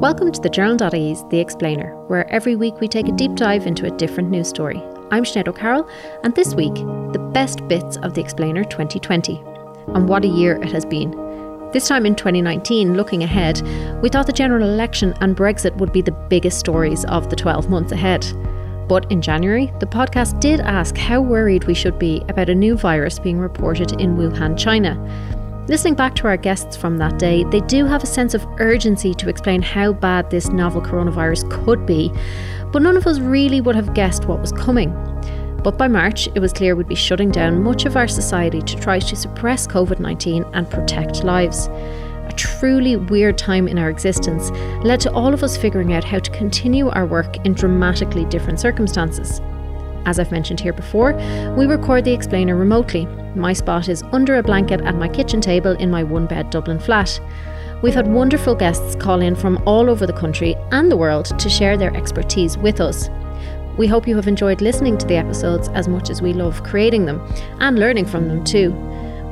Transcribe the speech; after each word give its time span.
Welcome 0.00 0.30
to 0.30 0.40
the 0.42 0.50
Journal.ie's 0.50 1.24
The 1.30 1.40
Explainer, 1.40 1.96
where 2.08 2.30
every 2.30 2.54
week 2.54 2.80
we 2.80 2.86
take 2.86 3.08
a 3.08 3.12
deep 3.12 3.34
dive 3.34 3.66
into 3.66 3.86
a 3.86 3.96
different 3.96 4.28
news 4.28 4.46
story. 4.46 4.76
I'm 5.10 5.24
Sinead 5.24 5.48
O'Carroll, 5.48 5.88
and 6.22 6.34
this 6.34 6.54
week, 6.54 6.74
the 6.74 7.30
best 7.32 7.66
bits 7.66 7.96
of 8.02 8.12
The 8.12 8.20
Explainer 8.20 8.62
2020. 8.62 9.42
And 9.94 10.06
what 10.06 10.26
a 10.26 10.28
year 10.28 10.56
it 10.62 10.70
has 10.70 10.84
been. 10.84 11.12
This 11.72 11.88
time 11.88 12.04
in 12.04 12.14
2019, 12.14 12.94
looking 12.94 13.22
ahead, 13.22 13.62
we 14.02 14.10
thought 14.10 14.26
the 14.26 14.34
general 14.34 14.68
election 14.68 15.14
and 15.22 15.34
Brexit 15.34 15.74
would 15.78 15.94
be 15.94 16.02
the 16.02 16.12
biggest 16.12 16.58
stories 16.58 17.06
of 17.06 17.30
the 17.30 17.36
12 17.36 17.70
months 17.70 17.92
ahead. 17.92 18.26
But 18.88 19.10
in 19.10 19.22
January, 19.22 19.72
the 19.80 19.86
podcast 19.86 20.40
did 20.40 20.60
ask 20.60 20.94
how 20.98 21.22
worried 21.22 21.64
we 21.64 21.74
should 21.74 21.98
be 21.98 22.22
about 22.28 22.50
a 22.50 22.54
new 22.54 22.76
virus 22.76 23.18
being 23.18 23.38
reported 23.38 23.92
in 23.98 24.18
Wuhan, 24.18 24.58
China. 24.58 24.94
Listening 25.68 25.94
back 25.94 26.14
to 26.14 26.28
our 26.28 26.36
guests 26.36 26.76
from 26.76 26.98
that 26.98 27.18
day, 27.18 27.42
they 27.44 27.60
do 27.60 27.86
have 27.86 28.04
a 28.04 28.06
sense 28.06 28.34
of 28.34 28.46
urgency 28.58 29.12
to 29.14 29.28
explain 29.28 29.62
how 29.62 29.92
bad 29.92 30.30
this 30.30 30.48
novel 30.48 30.80
coronavirus 30.80 31.50
could 31.50 31.84
be, 31.84 32.12
but 32.70 32.82
none 32.82 32.96
of 32.96 33.06
us 33.06 33.18
really 33.18 33.60
would 33.60 33.74
have 33.74 33.92
guessed 33.92 34.26
what 34.26 34.40
was 34.40 34.52
coming. 34.52 34.90
But 35.64 35.76
by 35.76 35.88
March, 35.88 36.28
it 36.28 36.38
was 36.38 36.52
clear 36.52 36.76
we'd 36.76 36.86
be 36.86 36.94
shutting 36.94 37.32
down 37.32 37.64
much 37.64 37.84
of 37.84 37.96
our 37.96 38.06
society 38.06 38.62
to 38.62 38.76
try 38.76 39.00
to 39.00 39.16
suppress 39.16 39.66
COVID 39.66 39.98
19 39.98 40.44
and 40.52 40.70
protect 40.70 41.24
lives 41.24 41.68
a 42.26 42.32
truly 42.36 42.96
weird 42.96 43.38
time 43.38 43.68
in 43.68 43.78
our 43.78 43.90
existence 43.90 44.50
led 44.84 45.00
to 45.00 45.12
all 45.12 45.32
of 45.32 45.42
us 45.42 45.56
figuring 45.56 45.92
out 45.92 46.04
how 46.04 46.18
to 46.18 46.30
continue 46.30 46.88
our 46.90 47.06
work 47.06 47.44
in 47.46 47.54
dramatically 47.54 48.24
different 48.26 48.60
circumstances. 48.60 49.40
As 50.06 50.20
I've 50.20 50.30
mentioned 50.30 50.60
here 50.60 50.72
before, 50.72 51.14
we 51.58 51.66
record 51.66 52.04
the 52.04 52.12
explainer 52.12 52.56
remotely. 52.56 53.06
My 53.34 53.52
spot 53.52 53.88
is 53.88 54.04
under 54.12 54.36
a 54.36 54.42
blanket 54.42 54.80
at 54.82 54.94
my 54.94 55.08
kitchen 55.08 55.40
table 55.40 55.72
in 55.72 55.90
my 55.90 56.04
one 56.04 56.26
bed 56.26 56.50
Dublin 56.50 56.78
flat. 56.78 57.20
We've 57.82 57.92
had 57.94 58.06
wonderful 58.06 58.54
guests 58.54 58.94
call 58.94 59.20
in 59.20 59.34
from 59.34 59.60
all 59.66 59.90
over 59.90 60.06
the 60.06 60.12
country 60.12 60.54
and 60.70 60.90
the 60.90 60.96
world 60.96 61.38
to 61.38 61.50
share 61.50 61.76
their 61.76 61.94
expertise 61.94 62.56
with 62.56 62.80
us. 62.80 63.10
We 63.76 63.88
hope 63.88 64.06
you 64.08 64.16
have 64.16 64.28
enjoyed 64.28 64.62
listening 64.62 64.96
to 64.98 65.06
the 65.06 65.16
episodes 65.16 65.68
as 65.70 65.88
much 65.88 66.08
as 66.08 66.22
we 66.22 66.32
love 66.32 66.62
creating 66.62 67.04
them 67.04 67.20
and 67.58 67.78
learning 67.78 68.06
from 68.06 68.28
them 68.28 68.44
too. 68.44 68.70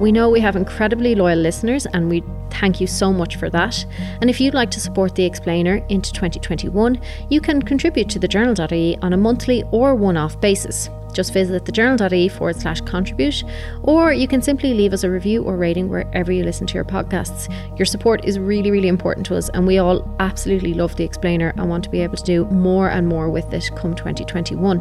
We 0.00 0.10
know 0.10 0.28
we 0.28 0.40
have 0.40 0.56
incredibly 0.56 1.14
loyal 1.14 1.38
listeners 1.38 1.86
and 1.86 2.10
we 2.10 2.22
thank 2.60 2.80
you 2.80 2.86
so 2.86 3.12
much 3.12 3.36
for 3.36 3.50
that. 3.50 3.84
And 4.20 4.30
if 4.30 4.40
you'd 4.40 4.54
like 4.54 4.70
to 4.72 4.80
support 4.80 5.14
The 5.14 5.24
Explainer 5.24 5.84
into 5.88 6.12
2021, 6.12 7.00
you 7.30 7.40
can 7.40 7.62
contribute 7.62 8.08
to 8.10 8.18
the 8.18 8.28
journal.ie 8.28 8.96
on 8.98 9.12
a 9.12 9.16
monthly 9.16 9.64
or 9.70 9.94
one 9.94 10.16
off 10.16 10.40
basis. 10.40 10.88
Just 11.12 11.32
visit 11.32 11.64
thejournal.ie 11.64 12.28
forward 12.28 12.56
slash 12.56 12.80
contribute, 12.80 13.44
or 13.82 14.12
you 14.12 14.26
can 14.26 14.42
simply 14.42 14.74
leave 14.74 14.92
us 14.92 15.04
a 15.04 15.10
review 15.10 15.44
or 15.44 15.56
rating 15.56 15.88
wherever 15.88 16.32
you 16.32 16.42
listen 16.42 16.66
to 16.66 16.74
your 16.74 16.84
podcasts. 16.84 17.48
Your 17.78 17.86
support 17.86 18.24
is 18.24 18.38
really, 18.38 18.70
really 18.72 18.88
important 18.88 19.24
to 19.26 19.36
us, 19.36 19.48
and 19.50 19.66
we 19.66 19.78
all 19.78 20.12
absolutely 20.18 20.74
love 20.74 20.96
The 20.96 21.04
Explainer 21.04 21.52
and 21.56 21.68
want 21.68 21.84
to 21.84 21.90
be 21.90 22.00
able 22.00 22.16
to 22.16 22.24
do 22.24 22.46
more 22.46 22.90
and 22.90 23.06
more 23.06 23.30
with 23.30 23.52
it 23.54 23.70
come 23.76 23.94
2021. 23.94 24.80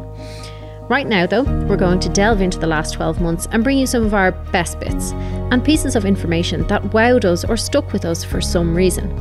Right 0.93 1.07
now, 1.07 1.25
though, 1.25 1.41
we're 1.65 1.75
going 1.75 1.99
to 2.01 2.09
delve 2.09 2.39
into 2.39 2.59
the 2.59 2.67
last 2.67 2.93
12 2.93 3.19
months 3.19 3.47
and 3.51 3.63
bring 3.63 3.79
you 3.79 3.87
some 3.87 4.05
of 4.05 4.13
our 4.13 4.31
best 4.31 4.79
bits 4.79 5.11
and 5.49 5.65
pieces 5.65 5.95
of 5.95 6.05
information 6.05 6.67
that 6.67 6.83
wowed 6.91 7.25
us 7.25 7.43
or 7.43 7.57
stuck 7.57 7.91
with 7.93 8.05
us 8.05 8.23
for 8.23 8.39
some 8.39 8.75
reason. 8.75 9.11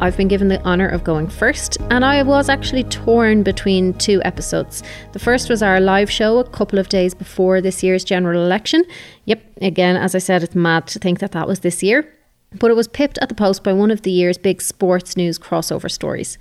I've 0.00 0.16
been 0.16 0.26
given 0.26 0.48
the 0.48 0.60
honour 0.64 0.88
of 0.88 1.04
going 1.04 1.28
first, 1.28 1.76
and 1.90 2.04
I 2.04 2.24
was 2.24 2.48
actually 2.48 2.82
torn 2.82 3.44
between 3.44 3.94
two 3.94 4.20
episodes. 4.24 4.82
The 5.12 5.20
first 5.20 5.48
was 5.48 5.62
our 5.62 5.78
live 5.78 6.10
show 6.10 6.38
a 6.38 6.50
couple 6.50 6.80
of 6.80 6.88
days 6.88 7.14
before 7.14 7.60
this 7.60 7.80
year's 7.84 8.02
general 8.02 8.44
election. 8.44 8.82
Yep, 9.26 9.40
again, 9.62 9.96
as 9.96 10.16
I 10.16 10.18
said, 10.18 10.42
it's 10.42 10.56
mad 10.56 10.88
to 10.88 10.98
think 10.98 11.20
that 11.20 11.30
that 11.30 11.46
was 11.46 11.60
this 11.60 11.80
year. 11.80 12.12
But 12.58 12.72
it 12.72 12.74
was 12.74 12.88
pipped 12.88 13.18
at 13.18 13.28
the 13.28 13.36
post 13.36 13.62
by 13.62 13.72
one 13.72 13.92
of 13.92 14.02
the 14.02 14.10
year's 14.10 14.36
big 14.36 14.60
sports 14.60 15.16
news 15.16 15.38
crossover 15.38 15.88
stories. 15.88 16.38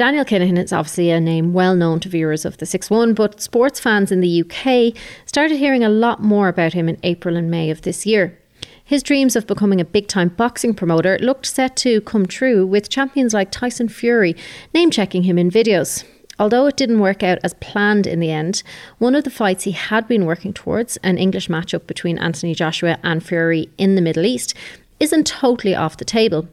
Daniel 0.00 0.24
Kinahan 0.24 0.56
is 0.56 0.72
obviously 0.72 1.10
a 1.10 1.20
name 1.20 1.52
well 1.52 1.76
known 1.76 2.00
to 2.00 2.08
viewers 2.08 2.46
of 2.46 2.56
the 2.56 2.64
6 2.64 2.88
1, 2.88 3.12
but 3.12 3.38
sports 3.38 3.78
fans 3.78 4.10
in 4.10 4.22
the 4.22 4.42
UK 4.42 4.98
started 5.26 5.58
hearing 5.58 5.84
a 5.84 5.90
lot 5.90 6.22
more 6.22 6.48
about 6.48 6.72
him 6.72 6.88
in 6.88 6.96
April 7.02 7.36
and 7.36 7.50
May 7.50 7.68
of 7.68 7.82
this 7.82 8.06
year. 8.06 8.38
His 8.82 9.02
dreams 9.02 9.36
of 9.36 9.46
becoming 9.46 9.78
a 9.78 9.84
big 9.84 10.08
time 10.08 10.30
boxing 10.30 10.72
promoter 10.72 11.18
looked 11.18 11.44
set 11.44 11.76
to 11.84 12.00
come 12.00 12.24
true 12.24 12.64
with 12.64 12.88
champions 12.88 13.34
like 13.34 13.50
Tyson 13.50 13.90
Fury 13.90 14.34
name 14.72 14.90
checking 14.90 15.24
him 15.24 15.36
in 15.36 15.50
videos. 15.50 16.04
Although 16.38 16.64
it 16.64 16.78
didn't 16.78 17.00
work 17.00 17.22
out 17.22 17.38
as 17.44 17.52
planned 17.60 18.06
in 18.06 18.20
the 18.20 18.30
end, 18.30 18.62
one 18.96 19.14
of 19.14 19.24
the 19.24 19.28
fights 19.28 19.64
he 19.64 19.72
had 19.72 20.08
been 20.08 20.24
working 20.24 20.54
towards, 20.54 20.96
an 21.02 21.18
English 21.18 21.48
matchup 21.48 21.86
between 21.86 22.16
Anthony 22.16 22.54
Joshua 22.54 22.98
and 23.02 23.22
Fury 23.22 23.68
in 23.76 23.96
the 23.96 24.00
Middle 24.00 24.24
East, 24.24 24.54
isn't 24.98 25.26
totally 25.26 25.74
off 25.74 25.98
the 25.98 26.06
table. 26.06 26.48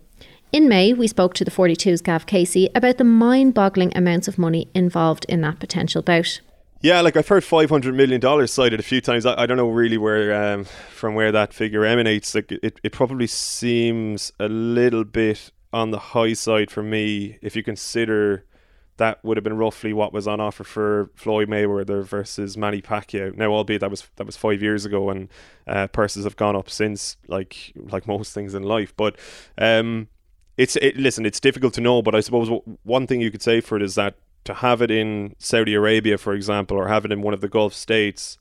In 0.54 0.70
May, 0.70 0.94
we 0.94 1.08
spoke 1.08 1.34
to 1.36 1.44
the 1.44 1.52
42's 1.52 2.02
Gav 2.02 2.26
Casey 2.26 2.70
about 2.74 2.98
the 2.98 3.04
mind 3.04 3.54
boggling 3.54 3.92
amounts 3.96 4.30
of 4.30 4.38
money 4.38 4.70
involved 4.74 5.26
in 5.28 5.42
that 5.42 5.60
potential 5.60 6.02
bout. 6.02 6.40
Yeah, 6.80 7.02
like 7.02 7.18
I've 7.18 7.28
heard 7.28 7.44
five 7.44 7.70
hundred 7.70 7.96
million 7.96 8.22
dollars 8.22 8.54
cited 8.54 8.80
a 8.80 8.84
few 8.84 9.02
times. 9.02 9.26
I, 9.26 9.42
I, 9.42 9.46
don't 9.46 9.58
know 9.58 9.68
really 9.68 9.98
where 9.98 10.54
um, 10.54 10.66
from 10.92 11.16
where 11.16 11.32
that 11.32 11.54
figure 11.54 11.84
emanates. 11.84 12.36
Like 12.36 12.52
it, 12.52 12.80
it 12.84 12.92
probably 12.92 13.28
seems 13.28 14.32
a 14.40 14.48
little 14.48 15.04
bit 15.04 15.52
on 15.74 15.92
the 15.92 16.00
high 16.00 16.34
side 16.34 16.70
for 16.70 16.84
me 16.84 17.40
if 17.42 17.56
you 17.56 17.64
consider 17.64 18.46
that 18.98 19.24
would 19.24 19.38
have 19.38 19.44
been 19.44 19.58
roughly 19.58 19.92
what 19.94 20.14
was 20.14 20.28
on 20.28 20.40
offer 20.40 20.64
for 20.64 21.10
Floyd 21.16 21.50
Mayweather 21.50 22.06
versus 22.06 22.58
Manny 22.58 22.82
Pacquiao. 22.82 23.36
Now, 23.36 23.52
albeit 23.52 23.82
that 23.82 23.92
was 23.92 24.08
that 24.18 24.26
was 24.26 24.38
five 24.38 24.62
years 24.62 24.86
ago, 24.86 25.10
and 25.10 25.30
uh, 25.66 25.88
purses 25.88 26.26
have 26.26 26.36
gone 26.36 26.56
up 26.56 26.70
since, 26.70 27.18
like 27.28 27.74
like 27.76 28.08
most 28.08 28.34
things 28.34 28.54
in 28.54 28.64
life. 28.64 28.96
But 28.96 29.18
um, 29.58 30.10
it's 30.58 30.76
it, 30.78 30.98
listen, 30.98 31.26
it's 31.26 31.40
difficult 31.40 31.74
to 31.76 31.82
know, 31.82 32.02
but 32.02 32.16
I 32.16 32.20
suppose 32.20 32.50
one 32.84 33.08
thing 33.08 33.22
you 33.22 33.32
could 33.32 33.42
say 33.42 33.62
for 33.62 33.78
it 33.78 33.84
is 33.84 33.96
that 33.96 34.16
to 34.44 34.56
have 34.56 34.82
it 34.82 34.90
in 34.90 35.36
Saudi 35.38 35.74
Arabia, 35.74 36.18
for 36.18 36.34
example, 36.34 36.78
or 36.78 36.88
have 36.88 37.06
it 37.06 37.12
in 37.12 37.22
one 37.22 37.34
of 37.34 37.42
the 37.42 37.50
Gulf 37.50 37.74
states 37.74 38.38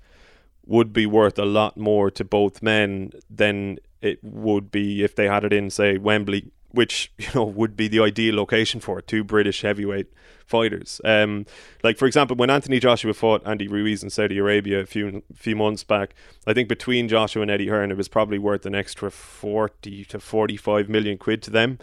would 0.65 0.93
be 0.93 1.07
worth 1.07 1.39
a 1.39 1.45
lot 1.45 1.77
more 1.77 2.11
to 2.11 2.25
both 2.25 2.63
men 2.63 3.13
than 3.29 3.79
it 4.01 4.19
would 4.23 4.71
be 4.71 5.03
if 5.03 5.15
they 5.15 5.27
had 5.27 5.45
it 5.45 5.53
in, 5.53 5.71
say, 5.71 5.99
Wembley, 5.99 6.51
which 6.71 7.13
you 7.19 7.29
know 7.35 7.45
would 7.45 7.77
be 7.77 7.89
the 7.89 8.01
ideal 8.01 8.35
location 8.37 8.81
for. 8.81 9.01
Two 9.01 9.25
British 9.25 9.63
heavyweight 9.63 10.09
fighters. 10.47 11.01
Um, 11.05 11.45
like 11.83 11.99
for 11.99 12.07
example, 12.07 12.37
when 12.37 12.51
Anthony 12.51 12.79
Joshua 12.79 13.13
fought 13.13 13.47
Andy 13.47 13.69
Ruiz 13.69 14.03
in 14.03 14.11
Saudi 14.11 14.39
Arabia 14.39 14.81
a 14.81 14.87
few 14.87 15.23
few 15.35 15.57
months 15.57 15.85
back, 15.85 16.15
I 16.47 16.55
think 16.55 16.69
between 16.69 17.09
Joshua 17.09 17.43
and 17.43 17.51
Eddie 17.51 17.69
Hearn, 17.69 17.91
it 17.91 17.97
was 17.97 18.09
probably 18.09 18.39
worth 18.39 18.67
an 18.67 18.75
extra 18.75 19.11
forty 19.11 20.05
to 20.07 20.21
forty 20.21 20.57
five 20.57 20.89
million 20.89 21.19
quid 21.19 21.43
to 21.43 21.51
them. 21.51 21.79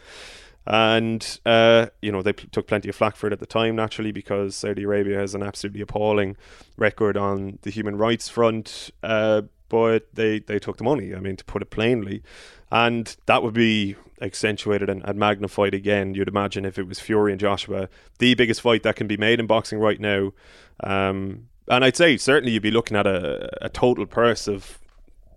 And 0.65 1.39
uh, 1.45 1.87
you 2.01 2.11
know 2.11 2.21
they 2.21 2.31
p- 2.31 2.47
took 2.47 2.67
plenty 2.67 2.87
of 2.87 2.95
flack 2.95 3.17
for 3.17 3.27
it 3.27 3.33
at 3.33 3.39
the 3.39 3.45
time, 3.45 3.75
naturally, 3.75 4.13
because 4.13 4.55
Saudi 4.55 4.83
Arabia 4.83 5.19
has 5.19 5.35
an 5.35 5.43
absolutely 5.43 5.81
appalling 5.81 6.37
record 6.77 7.17
on 7.17 7.59
the 7.63 7.69
human 7.69 7.97
rights 7.97 8.29
front. 8.29 8.89
Uh, 9.03 9.41
but 9.67 10.07
they 10.13 10.39
they 10.39 10.59
took 10.59 10.77
the 10.77 10.83
money. 10.83 11.13
I 11.13 11.19
mean, 11.19 11.35
to 11.35 11.43
put 11.43 11.61
it 11.61 11.69
plainly, 11.69 12.23
and 12.71 13.13
that 13.25 13.43
would 13.43 13.53
be 13.55 13.95
accentuated 14.23 14.89
and, 14.89 15.03
and, 15.03 15.19
magnified 15.19 15.73
again. 15.73 16.13
You'd 16.15 16.27
imagine 16.27 16.65
if 16.65 16.79
it 16.79 16.87
was 16.87 16.99
Fury 16.99 17.31
and 17.31 17.39
Joshua, 17.39 17.89
the 18.19 18.33
biggest 18.35 18.61
fight 18.61 18.83
that 18.83 18.95
can 18.95 19.07
be 19.07 19.17
made 19.17 19.39
in 19.39 19.47
boxing 19.47 19.79
right 19.79 19.99
now. 19.99 20.31
Um, 20.79 21.49
and 21.67 21.83
I'd 21.83 21.97
say 21.97 22.17
certainly 22.17 22.53
you'd 22.53 22.63
be 22.63 22.71
looking 22.71 22.97
at 22.97 23.05
a, 23.05 23.65
a 23.65 23.69
total 23.69 24.05
purse 24.05 24.47
of 24.47 24.79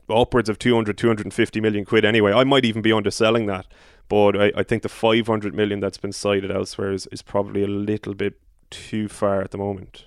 upwards 0.09 0.49
of 0.49 0.59
200, 0.59 0.97
250 0.97 1.61
million 1.61 1.85
quid 1.85 2.05
anyway. 2.05 2.33
I 2.33 2.45
might 2.45 2.65
even 2.65 2.83
be 2.83 2.93
underselling 2.93 3.47
that, 3.47 3.67
but 4.09 4.41
I, 4.41 4.53
I 4.57 4.63
think 4.63 4.83
the 4.83 4.89
500 4.89 5.55
million 5.55 5.81
that's 5.81 5.99
been 5.99 6.13
cited 6.13 6.51
elsewhere 6.51 6.93
is, 6.93 7.07
is 7.09 7.23
probably 7.23 7.63
a 7.63 7.69
little 7.69 8.15
bit 8.15 8.41
too 8.71 9.09
far 9.09 9.43
at 9.43 9.51
the 9.51 9.59
moment. 9.59 10.07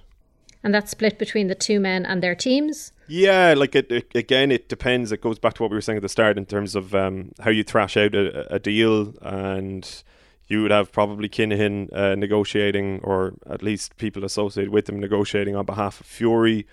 And 0.64 0.74
that's 0.74 0.92
split 0.92 1.18
between 1.18 1.48
the 1.48 1.56
two 1.56 1.80
men 1.80 2.06
and 2.06 2.22
their 2.22 2.36
teams? 2.36 2.92
Yeah, 3.10 3.56
like 3.58 3.76
it, 3.76 3.92
it, 3.92 4.12
again, 4.14 4.52
it 4.52 4.70
depends. 4.70 5.12
It 5.12 5.22
goes 5.22 5.40
back 5.40 5.56
to 5.56 5.64
what 5.64 5.72
we 5.72 5.78
were 5.78 5.82
saying 5.82 5.98
at 5.98 6.04
the 6.04 6.10
start 6.10 6.38
in 6.38 6.46
terms 6.46 6.76
of 6.76 6.94
um, 6.94 7.32
how 7.40 7.50
you 7.50 7.64
thrash 7.64 7.98
out 7.98 8.14
a, 8.14 8.54
a, 8.54 8.60
deal, 8.60 9.16
and 9.24 10.04
you 10.48 10.62
would 10.62 10.70
have 10.70 10.92
probably 10.92 11.28
Kinahan 11.28 11.92
uh, 11.92 12.14
negotiating, 12.14 13.00
or 13.04 13.34
at 13.50 13.64
least 13.64 13.98
people 13.98 14.24
associated 14.24 14.72
with 14.72 14.88
him 14.88 15.00
negotiating 15.00 15.56
on 15.56 15.66
behalf 15.66 16.00
of 16.00 16.06
Fury, 16.06 16.68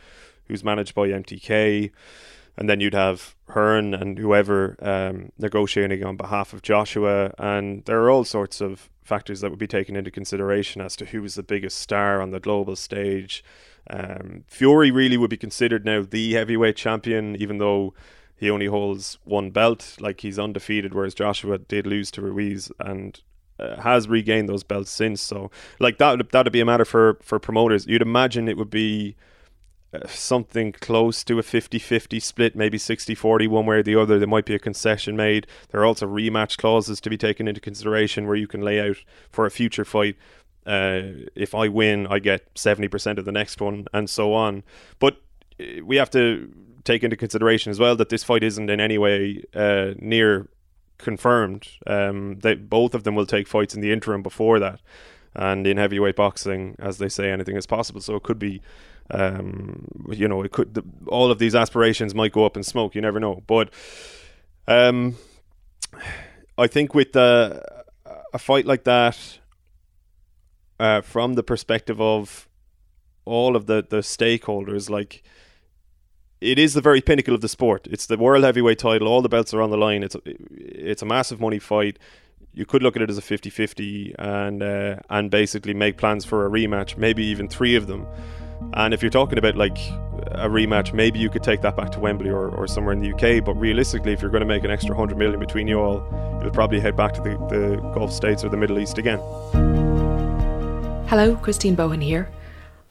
who's 0.46 0.62
managed 0.62 0.94
by 0.94 1.08
MTK, 1.08 1.90
and 2.58 2.68
then 2.68 2.80
you'd 2.80 2.94
have 2.94 3.34
Hearn 3.48 3.94
and 3.94 4.18
whoever 4.18 4.76
um, 4.80 5.32
negotiating 5.38 6.04
on 6.04 6.18
behalf 6.18 6.52
of 6.52 6.60
Joshua, 6.60 7.32
and 7.38 7.82
there 7.86 8.02
are 8.02 8.10
all 8.10 8.24
sorts 8.24 8.60
of 8.60 8.90
factors 9.02 9.40
that 9.40 9.50
would 9.50 9.58
be 9.58 9.66
taken 9.66 9.96
into 9.96 10.10
consideration 10.10 10.82
as 10.82 10.96
to 10.96 11.06
who 11.06 11.24
is 11.24 11.36
the 11.36 11.42
biggest 11.42 11.78
star 11.78 12.20
on 12.20 12.30
the 12.30 12.40
global 12.40 12.76
stage 12.76 13.42
um, 13.88 14.44
Fury 14.48 14.90
really 14.90 15.16
would 15.16 15.30
be 15.30 15.36
considered 15.36 15.84
now 15.84 16.02
the 16.02 16.34
heavyweight 16.34 16.76
champion, 16.76 17.36
even 17.36 17.58
though 17.58 17.94
he 18.36 18.50
only 18.50 18.66
holds 18.66 19.18
one 19.24 19.50
belt. 19.50 19.96
Like 20.00 20.20
he's 20.20 20.38
undefeated, 20.38 20.94
whereas 20.94 21.14
Joshua 21.14 21.58
did 21.58 21.86
lose 21.86 22.10
to 22.12 22.22
Ruiz 22.22 22.70
and 22.80 23.20
uh, 23.58 23.80
has 23.80 24.08
regained 24.08 24.48
those 24.48 24.64
belts 24.64 24.90
since. 24.90 25.20
So, 25.20 25.50
like 25.78 25.98
that, 25.98 26.30
that'd 26.30 26.52
be 26.52 26.60
a 26.60 26.66
matter 26.66 26.84
for 26.84 27.18
for 27.22 27.38
promoters. 27.38 27.86
You'd 27.86 28.02
imagine 28.02 28.48
it 28.48 28.58
would 28.58 28.70
be 28.70 29.16
uh, 29.94 30.06
something 30.08 30.72
close 30.72 31.22
to 31.24 31.38
a 31.38 31.42
50-50 31.42 32.20
split, 32.20 32.56
maybe 32.56 32.76
60-40 32.76 33.48
one 33.48 33.66
way 33.66 33.76
or 33.76 33.82
the 33.82 33.94
other. 33.94 34.18
There 34.18 34.26
might 34.26 34.44
be 34.44 34.54
a 34.54 34.58
concession 34.58 35.16
made. 35.16 35.46
There 35.70 35.80
are 35.80 35.86
also 35.86 36.06
rematch 36.06 36.58
clauses 36.58 37.00
to 37.00 37.10
be 37.10 37.16
taken 37.16 37.46
into 37.46 37.60
consideration 37.60 38.26
where 38.26 38.36
you 38.36 38.48
can 38.48 38.62
lay 38.62 38.80
out 38.80 38.96
for 39.30 39.46
a 39.46 39.50
future 39.50 39.84
fight. 39.84 40.16
Uh, 40.66 41.28
if 41.34 41.54
I 41.54 41.68
win, 41.68 42.06
I 42.08 42.18
get 42.18 42.52
70% 42.54 43.18
of 43.18 43.24
the 43.24 43.32
next 43.32 43.60
one, 43.60 43.86
and 43.92 44.10
so 44.10 44.34
on. 44.34 44.64
But 44.98 45.20
uh, 45.60 45.84
we 45.84 45.96
have 45.96 46.10
to 46.10 46.52
take 46.84 47.04
into 47.04 47.16
consideration 47.16 47.70
as 47.70 47.78
well 47.78 47.96
that 47.96 48.08
this 48.08 48.24
fight 48.24 48.42
isn't 48.42 48.70
in 48.70 48.80
any 48.80 48.98
way 48.98 49.42
uh, 49.54 49.92
near 49.98 50.48
confirmed. 50.98 51.68
Um, 51.86 52.38
they 52.40 52.54
both 52.54 52.94
of 52.94 53.04
them 53.04 53.14
will 53.14 53.26
take 53.26 53.46
fights 53.46 53.74
in 53.74 53.80
the 53.80 53.92
interim 53.92 54.22
before 54.22 54.58
that, 54.58 54.80
and 55.34 55.66
in 55.66 55.76
heavyweight 55.76 56.16
boxing, 56.16 56.76
as 56.78 56.98
they 56.98 57.08
say, 57.08 57.30
anything 57.30 57.56
is 57.56 57.66
possible. 57.66 58.00
So 58.00 58.16
it 58.16 58.22
could 58.22 58.38
be, 58.38 58.62
um, 59.10 59.86
you 60.10 60.26
know, 60.26 60.42
it 60.42 60.52
could 60.52 60.74
the, 60.74 60.82
all 61.06 61.30
of 61.30 61.38
these 61.38 61.54
aspirations 61.54 62.14
might 62.14 62.32
go 62.32 62.44
up 62.44 62.56
in 62.56 62.62
smoke. 62.62 62.94
You 62.94 63.02
never 63.02 63.20
know, 63.20 63.42
but 63.46 63.70
um, 64.66 65.16
I 66.58 66.66
think 66.66 66.94
with 66.94 67.12
the, 67.12 67.62
a 68.32 68.38
fight 68.38 68.66
like 68.66 68.84
that, 68.84 69.38
uh, 70.78 71.00
from 71.00 71.34
the 71.34 71.42
perspective 71.42 72.00
of 72.00 72.48
all 73.24 73.56
of 73.56 73.66
the 73.66 73.84
the 73.88 73.98
stakeholders, 73.98 74.88
like 74.88 75.22
it 76.40 76.58
is 76.58 76.74
the 76.74 76.80
very 76.80 77.00
pinnacle 77.00 77.34
of 77.34 77.40
the 77.40 77.48
sport. 77.48 77.86
It's 77.90 78.06
the 78.06 78.16
world 78.16 78.44
heavyweight 78.44 78.78
title. 78.78 79.08
All 79.08 79.22
the 79.22 79.28
belts 79.28 79.54
are 79.54 79.62
on 79.62 79.70
the 79.70 79.78
line. 79.78 80.02
It's 80.02 80.14
a, 80.14 80.20
it's 80.50 81.02
a 81.02 81.06
massive 81.06 81.40
money 81.40 81.58
fight. 81.58 81.98
You 82.52 82.66
could 82.66 82.82
look 82.82 82.96
at 82.96 83.02
it 83.02 83.10
as 83.10 83.18
a 83.18 83.22
50-50 83.22 84.14
and 84.18 84.62
uh, 84.62 84.96
and 85.10 85.30
basically 85.30 85.74
make 85.74 85.96
plans 85.96 86.24
for 86.24 86.46
a 86.46 86.50
rematch, 86.50 86.96
maybe 86.96 87.24
even 87.24 87.48
three 87.48 87.74
of 87.76 87.86
them. 87.86 88.06
And 88.74 88.94
if 88.94 89.02
you're 89.02 89.10
talking 89.10 89.38
about 89.38 89.56
like 89.56 89.78
a 90.32 90.48
rematch, 90.48 90.92
maybe 90.92 91.18
you 91.18 91.28
could 91.30 91.42
take 91.42 91.60
that 91.62 91.76
back 91.76 91.90
to 91.92 92.00
Wembley 92.00 92.30
or, 92.30 92.48
or 92.48 92.66
somewhere 92.66 92.92
in 92.92 93.00
the 93.00 93.12
UK. 93.12 93.44
But 93.44 93.54
realistically, 93.54 94.12
if 94.12 94.22
you're 94.22 94.30
going 94.30 94.40
to 94.40 94.46
make 94.46 94.64
an 94.64 94.70
extra 94.70 94.96
hundred 94.96 95.18
million 95.18 95.38
between 95.38 95.68
you 95.68 95.80
all, 95.80 96.40
you'll 96.42 96.52
probably 96.52 96.80
head 96.80 96.96
back 96.96 97.12
to 97.14 97.20
the, 97.20 97.36
the 97.48 97.76
Gulf 97.94 98.12
states 98.12 98.44
or 98.44 98.48
the 98.48 98.56
Middle 98.56 98.78
East 98.78 98.98
again. 98.98 99.85
Hello, 101.08 101.36
Christine 101.36 101.76
Bohan 101.76 102.02
here. 102.02 102.28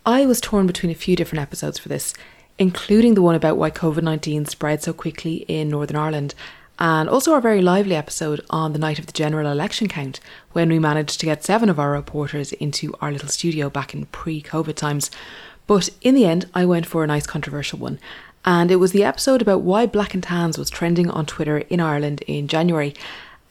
I 0.06 0.26
was 0.26 0.40
torn 0.40 0.68
between 0.68 0.90
a 0.90 0.96
few 0.96 1.18
different 1.18 1.42
episodes 1.42 1.78
for 1.78 1.90
this 1.90 2.14
including 2.58 3.14
the 3.14 3.22
one 3.22 3.36
about 3.36 3.58
why 3.58 3.70
COVID 3.70 4.04
19 4.04 4.46
spread 4.46 4.82
so 4.82 4.94
quickly 4.94 5.46
in 5.48 5.70
Northern 5.70 5.98
Ireland, 5.98 6.34
and 6.80 7.10
also 7.10 7.34
our 7.34 7.42
very 7.42 7.62
lively 7.62 7.96
episode 7.96 8.40
on 8.50 8.74
the 8.74 8.80
night 8.80 9.00
of 9.00 9.06
the 9.06 9.12
general 9.12 9.52
election 9.52 9.88
count, 9.88 10.20
when 10.54 10.70
we 10.70 10.80
managed 10.80 11.20
to 11.20 11.26
get 11.26 11.44
seven 11.44 11.70
of 11.70 11.80
our 11.80 11.92
reporters 11.92 12.54
into 12.54 12.94
our 13.02 13.12
little 13.12 13.28
studio 13.28 13.70
back 13.70 13.94
in 13.94 14.06
pre 14.06 14.42
COVID 14.42 14.76
times. 14.76 15.12
But 15.68 15.90
in 16.02 16.16
the 16.16 16.26
end, 16.26 16.46
I 16.54 16.66
went 16.66 16.86
for 16.86 17.04
a 17.04 17.08
nice 17.08 17.28
controversial 17.28 17.80
one, 17.80 18.00
and 18.46 18.72
it 18.72 18.78
was 18.78 18.92
the 18.92 19.04
episode 19.04 19.42
about 19.42 19.62
why 19.62 19.86
Black 19.86 20.14
and 20.14 20.24
Tans 20.24 20.58
was 20.58 20.70
trending 20.70 21.10
on 21.10 21.26
Twitter 21.26 21.58
in 21.58 21.80
Ireland 21.82 22.22
in 22.28 22.48
January. 22.48 22.94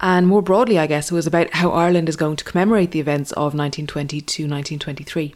And 0.01 0.27
more 0.27 0.43
broadly, 0.43 0.79
I 0.79 0.87
guess, 0.87 1.11
it 1.11 1.15
was 1.15 1.27
about 1.27 1.55
how 1.55 1.71
Ireland 1.71 2.09
is 2.09 2.17
going 2.17 2.37
to 2.37 2.45
commemorate 2.45 2.91
the 2.91 3.01
events 3.01 3.33
of 3.33 3.55
1920 3.55 4.21
to 4.21 4.43
1923. 4.43 5.35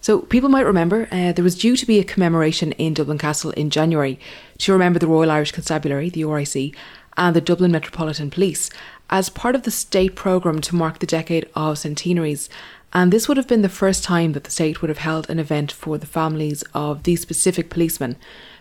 So, 0.00 0.20
people 0.20 0.50
might 0.50 0.66
remember 0.66 1.08
uh, 1.10 1.32
there 1.32 1.42
was 1.42 1.58
due 1.58 1.76
to 1.76 1.86
be 1.86 1.98
a 1.98 2.04
commemoration 2.04 2.72
in 2.72 2.94
Dublin 2.94 3.18
Castle 3.18 3.50
in 3.52 3.70
January 3.70 4.20
to 4.58 4.72
remember 4.72 4.98
the 4.98 5.06
Royal 5.06 5.30
Irish 5.30 5.52
Constabulary, 5.52 6.10
the 6.10 6.24
RIC, 6.24 6.76
and 7.16 7.34
the 7.34 7.40
Dublin 7.40 7.72
Metropolitan 7.72 8.30
Police 8.30 8.70
as 9.10 9.28
part 9.28 9.54
of 9.54 9.62
the 9.62 9.70
state 9.70 10.14
programme 10.14 10.60
to 10.60 10.76
mark 10.76 10.98
the 10.98 11.06
decade 11.06 11.48
of 11.54 11.78
centenaries. 11.78 12.48
And 12.92 13.12
this 13.12 13.26
would 13.26 13.36
have 13.36 13.48
been 13.48 13.62
the 13.62 13.68
first 13.68 14.04
time 14.04 14.32
that 14.32 14.44
the 14.44 14.50
state 14.50 14.80
would 14.80 14.88
have 14.88 14.98
held 14.98 15.28
an 15.28 15.38
event 15.38 15.72
for 15.72 15.98
the 15.98 16.06
families 16.06 16.62
of 16.74 17.02
these 17.02 17.20
specific 17.20 17.68
policemen. 17.68 18.16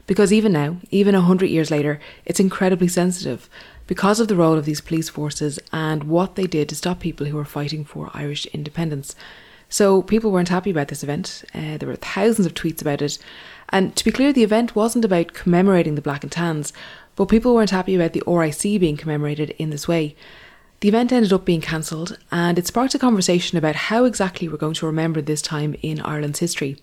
Because 0.06 0.34
even 0.34 0.52
now, 0.52 0.78
even 0.92 1.16
a 1.16 1.22
hundred 1.22 1.50
years 1.50 1.72
later, 1.72 2.00
it's 2.26 2.40
incredibly 2.40 2.88
sensitive 2.88 3.50
because 3.88 4.20
of 4.20 4.28
the 4.28 4.36
role 4.36 4.58
of 4.58 4.66
these 4.66 4.82
police 4.82 5.10
forces 5.10 5.60
and 5.72 6.04
what 6.04 6.36
they 6.36 6.48
did 6.48 6.70
to 6.70 6.76
stop 6.76 7.00
people 7.00 7.28
who 7.28 7.38
were 7.38 7.46
fighting 7.46 7.86
for 7.86 8.12
Irish 8.14 8.46
independence. 8.48 9.16
So 9.70 10.02
people 10.02 10.32
weren't 10.32 10.50
happy 10.50 10.70
about 10.70 10.90
this 10.90 11.04
event. 11.04 11.44
Uh, 11.54 11.78
there 11.78 11.90
were 11.90 11.96
thousands 11.96 12.46
of 12.46 12.54
tweets 12.54 12.82
about 12.82 13.02
it. 13.02 13.18
And 13.70 13.96
to 13.96 14.06
be 14.06 14.12
clear, 14.12 14.32
the 14.32 14.44
event 14.44 14.76
wasn't 14.76 15.06
about 15.06 15.34
commemorating 15.34 15.96
the 15.96 16.02
Black 16.02 16.24
and 16.24 16.32
Tans, 16.32 16.74
but 17.16 17.26
people 17.26 17.56
weren't 17.56 17.72
happy 17.72 17.96
about 17.96 18.14
the 18.14 18.24
RIC 18.28 18.80
being 18.80 18.98
commemorated 18.98 19.52
in 19.52 19.70
this 19.70 19.88
way. 19.88 20.16
The 20.82 20.90
event 20.90 21.12
ended 21.12 21.32
up 21.32 21.46
being 21.46 21.62
cancelled, 21.62 22.18
and 22.32 22.60
it 22.60 22.68
sparked 22.68 22.94
a 22.94 23.00
conversation 23.00 23.58
about 23.58 23.76
how 23.76 24.04
exactly 24.04 24.50
we're 24.50 24.58
going 24.58 24.74
to 24.76 24.86
remember 24.86 25.22
this 25.22 25.42
time 25.42 25.76
in 25.82 26.02
Ireland's 26.02 26.40
history. 26.40 26.78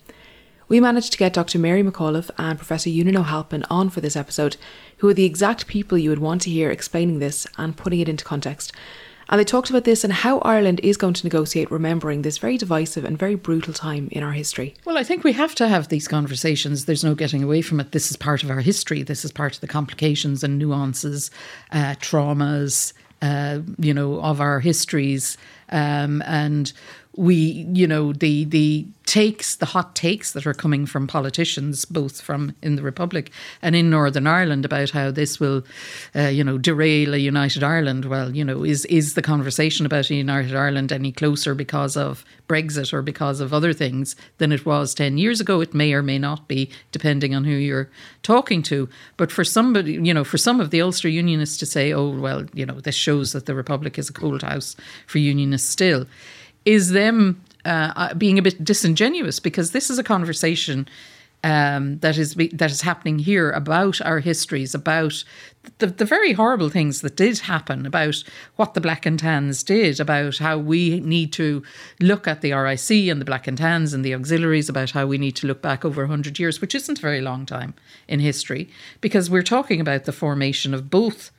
We 0.70 0.78
managed 0.78 1.10
to 1.10 1.18
get 1.18 1.32
Dr. 1.32 1.58
Mary 1.58 1.82
McAuliffe 1.82 2.30
and 2.38 2.56
Professor 2.56 2.90
Eunan 2.90 3.16
O'Halpin 3.16 3.64
on 3.68 3.90
for 3.90 4.00
this 4.00 4.14
episode, 4.14 4.56
who 4.98 5.08
are 5.08 5.14
the 5.14 5.24
exact 5.24 5.66
people 5.66 5.98
you 5.98 6.10
would 6.10 6.20
want 6.20 6.42
to 6.42 6.50
hear 6.50 6.70
explaining 6.70 7.18
this 7.18 7.44
and 7.58 7.76
putting 7.76 7.98
it 7.98 8.08
into 8.08 8.24
context. 8.24 8.70
And 9.28 9.40
they 9.40 9.44
talked 9.44 9.68
about 9.68 9.82
this 9.82 10.04
and 10.04 10.12
how 10.12 10.38
Ireland 10.38 10.78
is 10.84 10.96
going 10.96 11.14
to 11.14 11.26
negotiate 11.26 11.72
remembering 11.72 12.22
this 12.22 12.38
very 12.38 12.56
divisive 12.56 13.04
and 13.04 13.18
very 13.18 13.34
brutal 13.34 13.74
time 13.74 14.10
in 14.12 14.22
our 14.22 14.30
history. 14.30 14.76
Well, 14.84 14.96
I 14.96 15.02
think 15.02 15.24
we 15.24 15.32
have 15.32 15.56
to 15.56 15.66
have 15.66 15.88
these 15.88 16.06
conversations. 16.06 16.84
There's 16.84 17.02
no 17.02 17.16
getting 17.16 17.42
away 17.42 17.62
from 17.62 17.80
it. 17.80 17.90
This 17.90 18.12
is 18.12 18.16
part 18.16 18.44
of 18.44 18.50
our 18.50 18.60
history. 18.60 19.02
This 19.02 19.24
is 19.24 19.32
part 19.32 19.56
of 19.56 19.62
the 19.62 19.66
complications 19.66 20.44
and 20.44 20.56
nuances, 20.56 21.32
uh, 21.72 21.96
traumas, 21.98 22.92
uh, 23.22 23.58
you 23.78 23.92
know, 23.92 24.20
of 24.20 24.40
our 24.40 24.60
histories. 24.60 25.36
Um, 25.70 26.22
and 26.26 26.72
we, 27.16 27.34
you 27.72 27.86
know, 27.86 28.12
the 28.12 28.44
the 28.44 28.86
takes, 29.04 29.56
the 29.56 29.66
hot 29.66 29.96
takes 29.96 30.30
that 30.30 30.46
are 30.46 30.54
coming 30.54 30.86
from 30.86 31.08
politicians, 31.08 31.84
both 31.84 32.20
from 32.20 32.54
in 32.62 32.76
the 32.76 32.82
Republic 32.82 33.32
and 33.60 33.74
in 33.74 33.90
Northern 33.90 34.28
Ireland, 34.28 34.64
about 34.64 34.90
how 34.90 35.10
this 35.10 35.40
will, 35.40 35.64
uh, 36.14 36.28
you 36.28 36.44
know, 36.44 36.56
derail 36.56 37.12
a 37.12 37.16
united 37.16 37.64
Ireland. 37.64 38.04
Well, 38.04 38.34
you 38.36 38.44
know, 38.44 38.62
is 38.62 38.84
is 38.84 39.14
the 39.14 39.22
conversation 39.22 39.84
about 39.84 40.10
a 40.10 40.14
united 40.14 40.54
Ireland 40.54 40.92
any 40.92 41.10
closer 41.10 41.52
because 41.52 41.96
of 41.96 42.24
Brexit 42.48 42.92
or 42.92 43.02
because 43.02 43.40
of 43.40 43.52
other 43.52 43.72
things 43.72 44.14
than 44.38 44.52
it 44.52 44.64
was 44.64 44.94
ten 44.94 45.18
years 45.18 45.40
ago? 45.40 45.60
It 45.60 45.74
may 45.74 45.92
or 45.92 46.02
may 46.02 46.18
not 46.18 46.46
be, 46.46 46.70
depending 46.92 47.34
on 47.34 47.42
who 47.42 47.50
you're 47.50 47.90
talking 48.22 48.62
to. 48.64 48.88
But 49.16 49.32
for 49.32 49.42
somebody, 49.42 49.94
you 49.94 50.14
know, 50.14 50.22
for 50.24 50.38
some 50.38 50.60
of 50.60 50.70
the 50.70 50.80
Ulster 50.80 51.08
Unionists 51.08 51.58
to 51.58 51.66
say, 51.66 51.92
"Oh, 51.92 52.08
well, 52.08 52.44
you 52.54 52.64
know, 52.64 52.78
this 52.80 52.94
shows 52.94 53.32
that 53.32 53.46
the 53.46 53.54
Republic 53.56 53.98
is 53.98 54.08
a 54.08 54.12
cold 54.12 54.42
house 54.42 54.76
for 55.08 55.18
Unionists 55.18 55.68
still," 55.68 56.06
is 56.64 56.90
them 56.90 57.42
uh, 57.64 57.92
uh, 57.96 58.14
being 58.14 58.38
a 58.38 58.42
bit 58.42 58.62
disingenuous 58.64 59.40
because 59.40 59.72
this 59.72 59.90
is 59.90 59.98
a 59.98 60.04
conversation 60.04 60.88
um, 61.42 61.98
that 62.00 62.18
is 62.18 62.34
that 62.34 62.70
is 62.70 62.82
happening 62.82 63.18
here 63.18 63.50
about 63.50 64.00
our 64.02 64.20
histories, 64.20 64.74
about 64.74 65.24
the, 65.78 65.86
the 65.86 66.04
very 66.04 66.32
horrible 66.32 66.68
things 66.68 67.00
that 67.00 67.16
did 67.16 67.38
happen, 67.38 67.86
about 67.86 68.22
what 68.56 68.74
the 68.74 68.80
Black 68.80 69.06
and 69.06 69.18
Tans 69.18 69.62
did, 69.62 70.00
about 70.00 70.36
how 70.38 70.58
we 70.58 71.00
need 71.00 71.32
to 71.34 71.62
look 71.98 72.28
at 72.28 72.42
the 72.42 72.52
RIC 72.52 72.90
and 72.90 73.20
the 73.20 73.24
Black 73.24 73.46
and 73.46 73.56
Tans 73.56 73.94
and 73.94 74.04
the 74.04 74.14
auxiliaries, 74.14 74.68
about 74.68 74.90
how 74.90 75.06
we 75.06 75.16
need 75.16 75.36
to 75.36 75.46
look 75.46 75.62
back 75.62 75.84
over 75.84 76.02
100 76.02 76.38
years, 76.38 76.60
which 76.60 76.74
isn't 76.74 76.98
a 76.98 77.02
very 77.02 77.22
long 77.22 77.46
time 77.46 77.72
in 78.06 78.20
history, 78.20 78.68
because 79.00 79.30
we're 79.30 79.42
talking 79.42 79.80
about 79.80 80.04
the 80.04 80.12
formation 80.12 80.74
of 80.74 80.90
both 80.90 81.30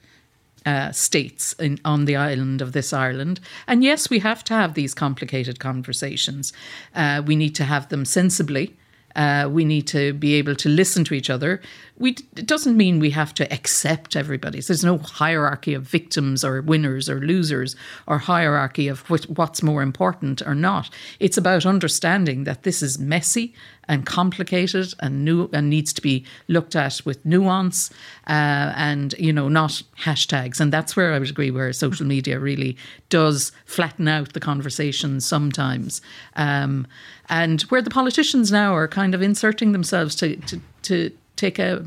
uh, 0.65 0.91
states 0.91 1.53
in, 1.53 1.79
on 1.83 2.05
the 2.05 2.15
island 2.15 2.61
of 2.61 2.71
this 2.71 2.93
Ireland. 2.93 3.39
And 3.67 3.83
yes, 3.83 4.09
we 4.09 4.19
have 4.19 4.43
to 4.45 4.53
have 4.53 4.73
these 4.73 4.93
complicated 4.93 5.59
conversations. 5.59 6.53
Uh, 6.95 7.21
we 7.25 7.35
need 7.35 7.55
to 7.55 7.63
have 7.63 7.89
them 7.89 8.05
sensibly. 8.05 8.75
Uh, 9.15 9.49
we 9.51 9.65
need 9.65 9.87
to 9.87 10.13
be 10.13 10.35
able 10.35 10.55
to 10.55 10.69
listen 10.69 11.03
to 11.03 11.13
each 11.13 11.29
other. 11.29 11.61
We, 11.97 12.11
it 12.11 12.47
doesn't 12.47 12.77
mean 12.77 12.99
we 12.99 13.09
have 13.11 13.33
to 13.35 13.53
accept 13.53 14.15
everybody's. 14.15 14.67
There's 14.67 14.85
no 14.85 14.97
hierarchy 14.97 15.73
of 15.73 15.83
victims 15.83 16.43
or 16.43 16.61
winners 16.61 17.09
or 17.09 17.19
losers 17.19 17.75
or 18.07 18.19
hierarchy 18.19 18.87
of 18.87 19.01
what, 19.09 19.23
what's 19.25 19.61
more 19.61 19.81
important 19.81 20.41
or 20.43 20.55
not. 20.55 20.89
It's 21.19 21.37
about 21.37 21.65
understanding 21.65 22.45
that 22.45 22.63
this 22.63 22.81
is 22.81 22.97
messy 22.97 23.53
and 23.91 24.05
complicated 24.05 24.93
and 25.01 25.25
new 25.25 25.49
and 25.51 25.69
needs 25.69 25.91
to 25.91 26.01
be 26.01 26.23
looked 26.47 26.77
at 26.77 27.01
with 27.03 27.23
nuance 27.25 27.89
uh, 28.27 28.71
and 28.77 29.13
you 29.19 29.33
know 29.33 29.49
not 29.49 29.83
hashtags. 29.99 30.61
And 30.61 30.71
that's 30.71 30.95
where 30.95 31.13
I 31.13 31.19
would 31.19 31.29
agree 31.29 31.51
where 31.51 31.73
social 31.73 32.05
media 32.05 32.39
really 32.39 32.77
does 33.09 33.51
flatten 33.65 34.07
out 34.07 34.31
the 34.31 34.39
conversation 34.39 35.19
sometimes. 35.19 36.01
Um, 36.37 36.87
and 37.27 37.63
where 37.63 37.81
the 37.81 37.89
politicians 37.89 38.49
now 38.49 38.73
are 38.73 38.87
kind 38.87 39.13
of 39.13 39.21
inserting 39.21 39.73
themselves 39.73 40.15
to 40.15 40.37
to, 40.37 40.61
to 40.83 41.11
take 41.35 41.59
a 41.59 41.83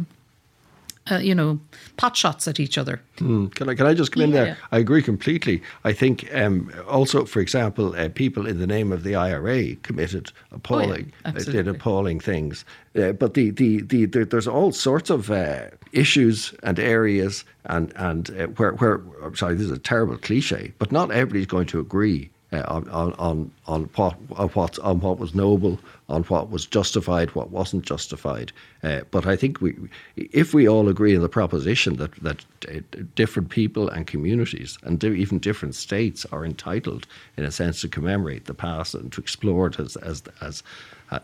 uh, 1.11 1.17
you 1.17 1.35
know, 1.35 1.61
pot 1.97 2.17
shots 2.17 2.49
at 2.49 2.59
each 2.59 2.79
other. 2.79 3.01
Mm. 3.17 3.55
Can 3.55 3.69
I 3.69 3.75
can 3.75 3.87
I 3.87 3.95
just 3.95 4.13
come 4.13 4.23
yeah. 4.23 4.27
in 4.27 4.33
there? 4.33 4.59
I 4.73 4.79
agree 4.79 5.03
completely. 5.03 5.63
I 5.85 5.93
think 5.93 6.29
um, 6.35 6.73
also, 6.89 7.25
for 7.25 7.41
example, 7.41 7.95
uh, 7.95 8.09
people 8.09 8.47
in 8.47 8.59
the 8.59 8.67
name 8.67 8.93
of 8.93 9.03
the 9.03 9.15
IRA 9.15 9.77
committed 9.77 10.33
appalling, 10.51 11.13
oh, 11.25 11.33
yeah. 11.37 11.45
did 11.45 11.69
appalling 11.69 12.21
things. 12.21 12.65
Uh, 12.97 13.13
but 13.13 13.35
the, 13.35 13.51
the, 13.51 13.83
the, 13.83 14.07
the, 14.07 14.25
there's 14.25 14.47
all 14.47 14.73
sorts 14.73 15.11
of 15.11 15.31
uh, 15.31 15.67
issues 15.93 16.55
and 16.63 16.79
areas 16.79 17.45
and 17.67 17.93
and 17.97 18.31
uh, 18.39 18.47
where 18.57 18.73
where 18.73 19.03
sorry, 19.35 19.55
this 19.55 19.67
is 19.67 19.73
a 19.73 19.79
terrible 19.79 20.17
cliche, 20.17 20.73
but 20.79 20.91
not 20.91 21.11
everybody's 21.11 21.47
going 21.47 21.67
to 21.67 21.81
agree 21.81 22.31
uh, 22.55 22.63
on, 22.91 23.13
on, 23.15 23.51
on, 23.67 23.91
what, 23.95 24.17
on, 24.33 24.49
what, 24.51 24.79
on 24.81 25.01
what 25.01 25.19
was 25.19 25.35
noble, 25.35 25.79
on 26.09 26.23
what 26.25 26.51
was 26.51 26.67
justified, 26.67 27.35
what 27.35 27.51
wasn't 27.51 27.85
justified. 27.85 28.53
Uh, 28.83 29.01
but 29.11 29.27
I 29.27 29.37
think 29.37 29.61
we, 29.61 29.77
if 30.17 30.55
we 30.55 30.69
all 30.69 30.89
agree 30.89 31.17
on 31.17 31.23
the 31.23 31.29
proposition 31.29 31.97
that, 31.97 32.15
that 32.23 32.45
uh, 32.69 32.81
different 33.15 33.49
people 33.51 33.89
and 33.89 34.07
communities 34.07 34.79
and 34.83 35.03
even 35.03 35.39
different 35.39 35.75
states 35.75 36.27
are 36.33 36.45
entitled, 36.45 37.07
in 37.37 37.45
a 37.45 37.51
sense, 37.51 37.81
to 37.81 37.89
commemorate 37.89 38.45
the 38.47 38.55
past 38.55 38.95
and 38.95 39.13
to 39.13 39.21
explore 39.21 39.67
it 39.69 39.79
as, 39.79 39.97
as, 39.97 40.23
as, 40.41 40.63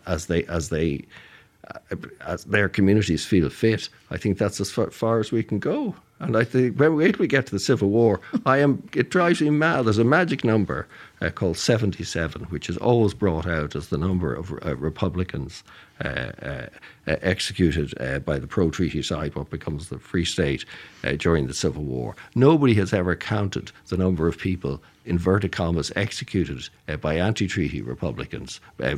as 0.05 0.27
they, 0.27 0.43
as 0.45 0.69
they 0.69 0.95
uh, 0.97 1.30
as 2.25 2.45
their 2.45 2.69
communities 2.69 3.25
feel 3.25 3.49
fit, 3.49 3.89
I 4.09 4.17
think 4.17 4.37
that's 4.37 4.59
as 4.59 4.71
far, 4.71 4.89
far 4.91 5.19
as 5.19 5.31
we 5.31 5.43
can 5.43 5.59
go. 5.59 5.95
And 6.21 6.37
I 6.37 6.43
think 6.43 6.79
when 6.79 6.95
wait 6.95 7.17
we 7.17 7.25
get 7.25 7.47
to 7.47 7.51
the 7.51 7.59
Civil 7.59 7.89
War, 7.89 8.21
I 8.45 8.59
am 8.59 8.87
it 8.93 9.09
drives 9.09 9.41
me 9.41 9.49
mad. 9.49 9.85
There's 9.85 9.97
a 9.97 10.03
magic 10.03 10.43
number 10.43 10.87
uh, 11.19 11.31
called 11.31 11.57
77, 11.57 12.43
which 12.45 12.69
is 12.69 12.77
always 12.77 13.15
brought 13.15 13.47
out 13.47 13.75
as 13.75 13.87
the 13.87 13.97
number 13.97 14.31
of 14.31 14.51
uh, 14.63 14.75
Republicans 14.75 15.63
uh, 16.05 16.07
uh, 16.07 16.67
uh 17.07 17.15
executed 17.23 17.99
uh, 17.99 18.19
by 18.19 18.37
the 18.37 18.45
pro 18.45 18.69
treaty 18.69 19.01
side, 19.01 19.33
what 19.33 19.49
becomes 19.49 19.89
the 19.89 19.97
Free 19.97 20.25
State 20.25 20.63
during 21.17 21.47
the 21.47 21.55
Civil 21.55 21.83
War. 21.83 22.15
Nobody 22.35 22.75
has 22.75 22.93
ever 22.93 23.15
counted 23.15 23.71
the 23.87 23.97
number 23.97 24.27
of 24.27 24.37
people 24.37 24.79
inverted 25.05 25.51
commas, 25.51 25.91
executed 25.95 26.69
uh, 26.87 26.97
by 26.97 27.15
anti 27.15 27.47
treaty 27.47 27.81
Republicans 27.81 28.59
uh, 28.81 28.95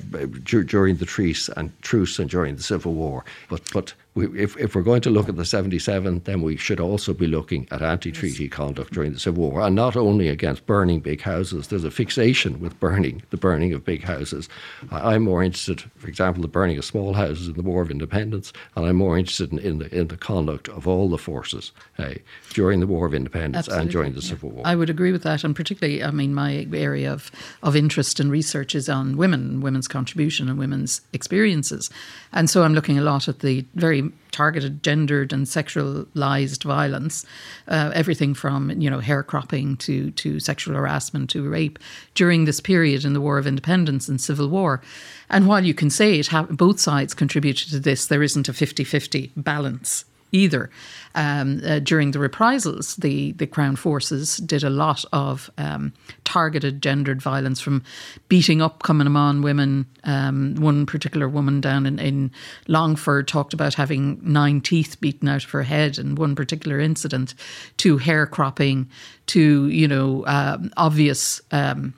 during 0.65 0.97
the 0.97 1.05
truce 1.05 1.49
and, 1.49 1.71
truce 1.81 2.19
and 2.19 2.29
during 2.29 2.55
the 2.55 2.63
Civil 2.63 2.93
War. 2.93 3.23
But, 3.49 3.61
but 3.73 3.93
we, 4.15 4.27
if, 4.39 4.55
if 4.57 4.75
we're 4.75 4.81
going 4.81 5.01
to 5.01 5.09
look 5.09 5.27
at 5.27 5.35
the 5.35 5.45
77, 5.45 6.21
then 6.25 6.41
we 6.41 6.55
should 6.55 6.79
also 6.79 7.13
be 7.13 7.27
looking 7.27 7.67
at 7.71 7.81
anti 7.81 8.11
treaty 8.11 8.47
conduct 8.47 8.93
during 8.93 9.13
the 9.13 9.19
Civil 9.19 9.49
War, 9.49 9.61
and 9.61 9.75
not 9.75 9.95
only 9.95 10.29
against 10.29 10.65
burning 10.65 10.99
big 10.99 11.21
houses. 11.21 11.67
There's 11.67 11.83
a 11.83 11.91
fixation 11.91 12.59
with 12.59 12.79
burning, 12.79 13.23
the 13.29 13.37
burning 13.37 13.73
of 13.73 13.83
big 13.83 14.03
houses. 14.03 14.49
I'm 14.91 15.23
more 15.23 15.43
interested, 15.43 15.81
for 15.97 16.07
example, 16.07 16.41
the 16.41 16.47
burning 16.47 16.77
of 16.77 16.85
small 16.85 17.13
houses 17.13 17.47
in 17.47 17.53
the 17.53 17.63
War 17.63 17.81
of 17.81 17.91
Independence, 17.91 18.53
and 18.75 18.85
I'm 18.85 18.97
more 18.97 19.17
interested 19.17 19.51
in, 19.51 19.59
in 19.59 19.79
the, 19.79 19.95
in 19.95 20.07
the 20.07 20.17
conduct 20.17 20.69
of 20.69 20.87
all 20.87 21.09
the 21.09 21.17
forces 21.17 21.71
uh, 21.97 22.13
during 22.51 22.79
the 22.79 22.87
War 22.87 23.05
of 23.05 23.13
Independence 23.13 23.67
Absolutely. 23.67 23.81
and 23.81 23.91
during 23.91 24.13
the. 24.13 24.23
Civil 24.23 24.51
War. 24.51 24.65
I 24.65 24.75
would 24.75 24.89
agree 24.89 25.11
with 25.11 25.23
that, 25.23 25.43
and 25.43 25.55
particularly, 25.55 26.03
I 26.03 26.11
mean, 26.11 26.33
my 26.33 26.65
area 26.73 27.11
of, 27.11 27.29
of 27.61 27.75
interest 27.75 28.19
and 28.19 28.31
research 28.31 28.73
is 28.73 28.87
on 28.87 29.17
women, 29.17 29.59
women's 29.59 29.87
contribution, 29.87 30.47
and 30.47 30.57
women's 30.57 31.01
experiences. 31.11 31.89
And 32.31 32.49
so 32.49 32.63
I'm 32.63 32.73
looking 32.73 32.97
a 32.97 33.01
lot 33.01 33.27
at 33.27 33.39
the 33.39 33.65
very 33.75 34.02
targeted 34.31 34.83
gendered 34.83 35.31
and 35.31 35.45
sexualized 35.45 36.63
violence, 36.63 37.25
uh, 37.67 37.91
everything 37.93 38.33
from 38.33 38.69
you 38.81 38.89
know 38.89 38.99
hair 38.99 39.23
cropping 39.23 39.77
to 39.77 40.11
to 40.11 40.39
sexual 40.39 40.75
harassment 40.75 41.29
to 41.29 41.47
rape 41.47 41.79
during 42.15 42.45
this 42.45 42.59
period 42.59 43.05
in 43.05 43.13
the 43.13 43.21
War 43.21 43.37
of 43.37 43.47
Independence 43.47 44.09
and 44.09 44.19
Civil 44.19 44.49
War. 44.49 44.81
And 45.29 45.47
while 45.47 45.63
you 45.63 45.73
can 45.73 45.89
say 45.89 46.19
it, 46.19 46.29
both 46.51 46.79
sides 46.79 47.13
contributed 47.13 47.69
to 47.69 47.79
this, 47.79 48.07
there 48.07 48.23
isn't 48.23 48.49
a 48.49 48.53
50 48.53 48.83
50 48.83 49.31
balance 49.35 50.05
either. 50.33 50.69
Um, 51.15 51.61
uh, 51.63 51.79
during 51.79 52.11
the 52.11 52.19
reprisals, 52.19 52.95
the, 52.95 53.31
the 53.33 53.45
Crown 53.45 53.75
forces 53.75 54.37
did 54.37 54.63
a 54.63 54.69
lot 54.69 55.05
of 55.13 55.49
um, 55.57 55.93
targeted 56.23 56.81
gendered 56.81 57.21
violence 57.21 57.61
from 57.61 57.83
beating 58.27 58.61
up 58.61 58.81
Cumann 58.81 59.05
na 59.05 59.31
mBan 59.31 59.43
women. 59.43 59.85
Um, 60.03 60.55
one 60.55 60.85
particular 60.85 61.29
woman 61.29 61.61
down 61.61 61.85
in, 61.85 61.99
in 61.99 62.31
Longford 62.67 63.27
talked 63.27 63.53
about 63.53 63.75
having 63.75 64.19
nine 64.23 64.59
teeth 64.59 64.99
beaten 64.99 65.29
out 65.29 65.45
of 65.45 65.51
her 65.51 65.63
head 65.63 65.97
in 65.97 66.15
one 66.15 66.35
particular 66.35 66.79
incident, 66.79 67.35
to 67.77 67.97
hair 67.99 68.25
cropping, 68.25 68.89
to, 69.27 69.67
you 69.67 69.87
know, 69.87 70.25
um, 70.25 70.71
obvious 70.75 71.41
um, 71.51 71.93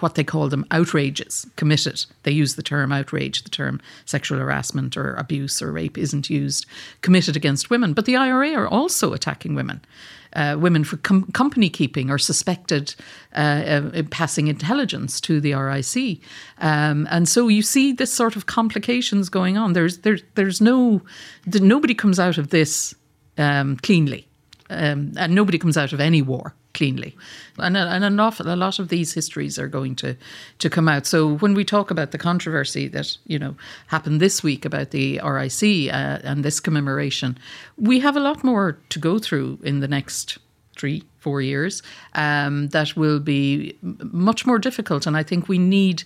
what 0.00 0.14
they 0.14 0.24
call 0.24 0.48
them 0.48 0.66
outrages 0.70 1.46
committed. 1.56 2.04
They 2.22 2.32
use 2.32 2.54
the 2.54 2.62
term 2.62 2.92
outrage, 2.92 3.42
the 3.42 3.50
term 3.50 3.80
sexual 4.04 4.38
harassment 4.38 4.96
or 4.96 5.14
abuse 5.14 5.62
or 5.62 5.72
rape 5.72 5.98
isn't 5.98 6.30
used, 6.30 6.66
committed 7.00 7.36
against 7.36 7.70
women. 7.70 7.94
But 7.94 8.04
the 8.04 8.16
IRA 8.16 8.52
are 8.54 8.68
also 8.68 9.12
attacking 9.12 9.54
women. 9.54 9.80
Uh, 10.34 10.56
women 10.58 10.82
for 10.82 10.96
com- 10.96 11.30
company 11.30 11.70
keeping 11.70 12.10
or 12.10 12.18
suspected 12.18 12.96
uh, 13.36 13.38
uh, 13.94 14.02
passing 14.10 14.48
intelligence 14.48 15.20
to 15.20 15.40
the 15.40 15.54
RIC, 15.54 16.18
um, 16.58 17.06
and 17.08 17.28
so 17.28 17.46
you 17.46 17.62
see 17.62 17.92
this 17.92 18.12
sort 18.12 18.34
of 18.34 18.46
complications 18.46 19.28
going 19.28 19.56
on. 19.56 19.74
There's 19.74 19.98
there's 19.98 20.24
there's 20.34 20.60
no 20.60 21.02
nobody 21.46 21.94
comes 21.94 22.18
out 22.18 22.36
of 22.36 22.50
this 22.50 22.96
um, 23.38 23.76
cleanly, 23.76 24.26
um, 24.70 25.12
and 25.16 25.36
nobody 25.36 25.56
comes 25.56 25.76
out 25.76 25.92
of 25.92 26.00
any 26.00 26.20
war 26.20 26.52
cleanly. 26.74 27.16
And, 27.58 27.76
a, 27.76 27.80
and 27.80 28.04
an 28.04 28.20
awful, 28.20 28.52
a 28.52 28.56
lot 28.56 28.78
of 28.78 28.88
these 28.88 29.14
histories 29.14 29.58
are 29.58 29.68
going 29.68 29.96
to, 29.96 30.16
to 30.58 30.68
come 30.68 30.88
out. 30.88 31.06
So 31.06 31.36
when 31.36 31.54
we 31.54 31.64
talk 31.64 31.90
about 31.90 32.10
the 32.10 32.18
controversy 32.18 32.88
that, 32.88 33.16
you 33.26 33.38
know, 33.38 33.56
happened 33.86 34.20
this 34.20 34.42
week 34.42 34.64
about 34.64 34.90
the 34.90 35.20
RIC 35.24 35.92
uh, 35.92 36.18
and 36.22 36.44
this 36.44 36.60
commemoration, 36.60 37.38
we 37.78 38.00
have 38.00 38.16
a 38.16 38.20
lot 38.20 38.44
more 38.44 38.78
to 38.90 38.98
go 38.98 39.18
through 39.18 39.58
in 39.62 39.80
the 39.80 39.88
next 39.88 40.38
three, 40.76 41.04
four 41.20 41.40
years 41.40 41.82
um, 42.14 42.68
that 42.68 42.96
will 42.96 43.20
be 43.20 43.78
much 43.82 44.44
more 44.44 44.58
difficult. 44.58 45.06
And 45.06 45.16
I 45.16 45.22
think 45.22 45.48
we 45.48 45.58
need, 45.58 46.02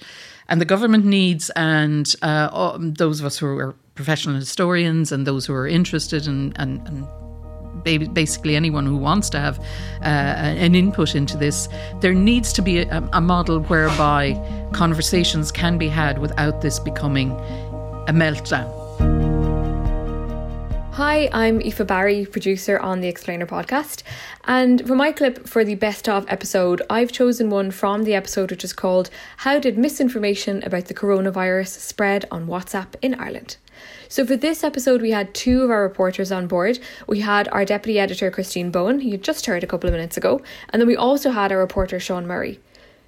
and 0.49 0.61
the 0.61 0.67
government 0.67 1.05
needs, 1.05 1.51
and 1.51 2.15
uh, 2.23 2.77
those 2.79 3.21
of 3.21 3.27
us 3.27 3.39
who 3.39 3.47
are 3.47 3.75
professional 3.95 4.37
historians 4.37 5.11
and 5.11 5.27
those 5.27 5.47
who 5.47 5.55
are 5.55 5.67
interested 5.67 6.27
in, 6.27 6.53
and, 6.57 6.87
and 6.87 7.09
basically 7.85 8.57
anyone 8.57 8.87
who 8.87 8.97
wants 8.97 9.31
to 9.31 9.41
have 9.41 9.59
uh, 10.03 10.05
an 10.05 10.75
input 10.75 11.15
into 11.15 11.37
this, 11.37 11.69
there 12.01 12.15
needs 12.15 12.53
to 12.55 12.63
be 12.63 12.79
a, 12.79 13.09
a 13.13 13.21
model 13.21 13.61
whereby 13.61 14.35
conversations 14.73 15.53
can 15.53 15.79
be 15.79 15.89
had 15.89 16.19
without 16.19 16.61
this 16.61 16.79
becoming 16.79 17.33
a 18.09 18.13
meltdown. 18.13 19.28
Hi, 20.99 21.29
I'm 21.33 21.61
Aoife 21.61 21.87
Barry, 21.87 22.27
producer 22.27 22.77
on 22.77 23.01
the 23.01 23.07
Explainer 23.07 23.47
podcast. 23.47 24.03
And 24.49 24.85
for 24.85 24.97
my 24.97 25.13
clip 25.13 25.47
for 25.47 25.63
the 25.63 25.77
best 25.77 26.09
of 26.09 26.27
episode, 26.29 26.83
I've 26.91 27.13
chosen 27.13 27.51
one 27.51 27.71
from 27.71 28.03
the 28.03 28.17
episode 28.17 28.51
which 28.51 28.65
is 28.65 28.73
called 28.73 29.09
How 29.37 29.61
Did 29.61 29.79
Misinformation 29.79 30.61
About 30.65 30.87
the 30.87 30.95
Coronavirus 30.95 31.69
Spread 31.69 32.25
on 32.33 32.49
WhatsApp 32.49 32.97
in 33.01 33.15
Ireland? 33.15 33.59
So 34.09 34.27
for 34.27 34.35
this 34.35 34.65
episode, 34.65 35.01
we 35.01 35.13
had 35.13 35.35
two 35.35 35.63
of 35.63 35.71
our 35.71 35.83
reporters 35.83 36.33
on 36.33 36.49
board. 36.49 36.81
We 37.07 37.21
had 37.21 37.47
our 37.53 37.65
deputy 37.65 38.01
editor, 38.01 38.29
Christine 38.33 38.73
Bohan, 38.73 39.01
you 39.01 39.19
just 39.19 39.47
heard 39.47 39.63
a 39.63 39.69
couple 39.69 39.87
of 39.87 39.95
minutes 39.95 40.17
ago, 40.17 40.43
and 40.71 40.83
then 40.83 40.89
we 40.89 40.97
also 40.97 41.31
had 41.31 41.53
our 41.53 41.59
reporter, 41.59 42.01
Sean 42.01 42.27
Murray. 42.27 42.59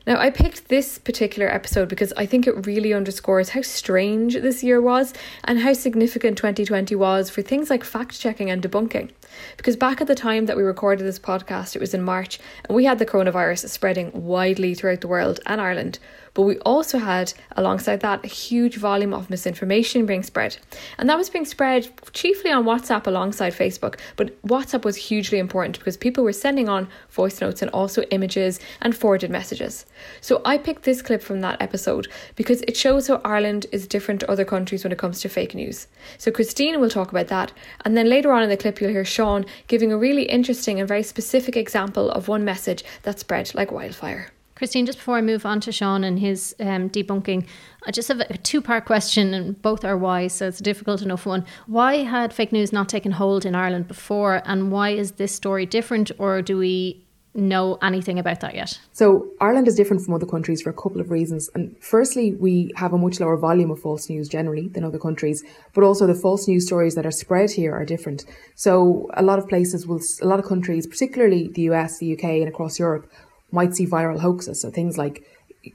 Now, 0.06 0.18
I 0.18 0.30
picked 0.30 0.68
this 0.68 0.96
particular 0.96 1.48
episode 1.48 1.90
because 1.90 2.12
I 2.16 2.24
think 2.24 2.46
it 2.46 2.66
really 2.66 2.94
underscores 2.94 3.50
how 3.50 3.60
strange 3.60 4.34
this 4.34 4.62
year 4.62 4.80
was 4.80 5.12
and 5.44 5.58
how 5.60 5.74
significant 5.74 6.38
2020 6.38 6.94
was 6.94 7.28
for 7.28 7.42
things 7.42 7.68
like 7.68 7.84
fact 7.84 8.18
checking 8.18 8.50
and 8.50 8.62
debunking. 8.62 9.10
Because 9.58 9.76
back 9.76 10.00
at 10.00 10.06
the 10.06 10.14
time 10.14 10.46
that 10.46 10.56
we 10.56 10.62
recorded 10.62 11.04
this 11.04 11.18
podcast, 11.18 11.76
it 11.76 11.80
was 11.80 11.92
in 11.92 12.02
March, 12.02 12.40
and 12.64 12.74
we 12.74 12.86
had 12.86 12.98
the 12.98 13.06
coronavirus 13.06 13.68
spreading 13.68 14.10
widely 14.14 14.74
throughout 14.74 15.02
the 15.02 15.08
world 15.08 15.38
and 15.44 15.60
Ireland. 15.60 15.98
But 16.34 16.42
we 16.42 16.58
also 16.58 16.98
had, 16.98 17.32
alongside 17.56 18.00
that, 18.00 18.24
a 18.24 18.28
huge 18.28 18.76
volume 18.76 19.12
of 19.12 19.30
misinformation 19.30 20.06
being 20.06 20.22
spread. 20.22 20.56
And 20.98 21.08
that 21.08 21.18
was 21.18 21.30
being 21.30 21.44
spread 21.44 21.90
chiefly 22.12 22.50
on 22.50 22.64
WhatsApp 22.64 23.06
alongside 23.06 23.52
Facebook. 23.52 23.98
But 24.16 24.40
WhatsApp 24.42 24.84
was 24.84 24.96
hugely 24.96 25.38
important 25.38 25.78
because 25.78 25.96
people 25.96 26.24
were 26.24 26.32
sending 26.32 26.68
on 26.68 26.88
voice 27.10 27.40
notes 27.40 27.62
and 27.62 27.70
also 27.72 28.02
images 28.04 28.60
and 28.80 28.96
forwarded 28.96 29.30
messages. 29.30 29.86
So 30.20 30.40
I 30.44 30.58
picked 30.58 30.84
this 30.84 31.02
clip 31.02 31.22
from 31.22 31.40
that 31.40 31.60
episode 31.60 32.08
because 32.36 32.62
it 32.62 32.76
shows 32.76 33.08
how 33.08 33.20
Ireland 33.24 33.66
is 33.72 33.86
different 33.86 34.20
to 34.20 34.30
other 34.30 34.44
countries 34.44 34.84
when 34.84 34.92
it 34.92 34.98
comes 34.98 35.20
to 35.20 35.28
fake 35.28 35.54
news. 35.54 35.86
So 36.18 36.30
Christina 36.30 36.78
will 36.78 36.90
talk 36.90 37.10
about 37.10 37.28
that. 37.28 37.52
And 37.84 37.96
then 37.96 38.08
later 38.08 38.32
on 38.32 38.42
in 38.42 38.48
the 38.48 38.56
clip, 38.56 38.80
you'll 38.80 38.90
hear 38.90 39.04
Sean 39.04 39.46
giving 39.66 39.92
a 39.92 39.98
really 39.98 40.24
interesting 40.24 40.78
and 40.78 40.88
very 40.88 41.02
specific 41.02 41.56
example 41.56 42.10
of 42.10 42.28
one 42.28 42.44
message 42.44 42.84
that 43.02 43.18
spread 43.18 43.54
like 43.54 43.72
wildfire. 43.72 44.30
Christine, 44.60 44.84
just 44.84 44.98
before 44.98 45.16
I 45.16 45.22
move 45.22 45.46
on 45.46 45.58
to 45.60 45.72
Sean 45.72 46.04
and 46.04 46.18
his 46.18 46.54
um, 46.60 46.90
debunking, 46.90 47.46
I 47.86 47.92
just 47.92 48.08
have 48.08 48.20
a 48.20 48.36
two 48.36 48.60
part 48.60 48.84
question, 48.84 49.32
and 49.32 49.60
both 49.62 49.86
are 49.86 49.96
why, 49.96 50.26
so 50.26 50.48
it's 50.48 50.60
a 50.60 50.62
difficult 50.62 51.00
enough 51.00 51.24
one. 51.24 51.46
Why 51.66 52.04
had 52.04 52.34
fake 52.34 52.52
news 52.52 52.70
not 52.70 52.86
taken 52.86 53.12
hold 53.12 53.46
in 53.46 53.54
Ireland 53.54 53.88
before, 53.88 54.42
and 54.44 54.70
why 54.70 54.90
is 54.90 55.12
this 55.12 55.34
story 55.34 55.64
different, 55.64 56.10
or 56.18 56.42
do 56.42 56.58
we 56.58 57.02
know 57.32 57.78
anything 57.80 58.18
about 58.18 58.40
that 58.40 58.54
yet? 58.54 58.78
So, 58.92 59.30
Ireland 59.40 59.66
is 59.66 59.76
different 59.76 60.04
from 60.04 60.12
other 60.12 60.26
countries 60.26 60.60
for 60.60 60.68
a 60.68 60.74
couple 60.74 61.00
of 61.00 61.10
reasons. 61.10 61.48
And 61.54 61.74
firstly, 61.80 62.34
we 62.34 62.70
have 62.76 62.92
a 62.92 62.98
much 62.98 63.18
lower 63.18 63.38
volume 63.38 63.70
of 63.70 63.80
false 63.80 64.10
news 64.10 64.28
generally 64.28 64.68
than 64.68 64.84
other 64.84 64.98
countries, 64.98 65.42
but 65.72 65.84
also 65.84 66.06
the 66.06 66.14
false 66.14 66.46
news 66.46 66.66
stories 66.66 66.96
that 66.96 67.06
are 67.06 67.10
spread 67.10 67.50
here 67.52 67.72
are 67.72 67.86
different. 67.86 68.26
So, 68.56 69.08
a 69.14 69.22
lot 69.22 69.38
of 69.38 69.48
places 69.48 69.86
will, 69.86 70.02
a 70.20 70.26
lot 70.26 70.38
of 70.38 70.44
countries, 70.44 70.86
particularly 70.86 71.48
the 71.48 71.62
US, 71.62 71.96
the 71.96 72.12
UK, 72.12 72.24
and 72.42 72.48
across 72.48 72.78
Europe, 72.78 73.10
might 73.52 73.74
see 73.74 73.86
viral 73.86 74.20
hoaxes. 74.20 74.60
So 74.60 74.70
things 74.70 74.96
like 74.98 75.24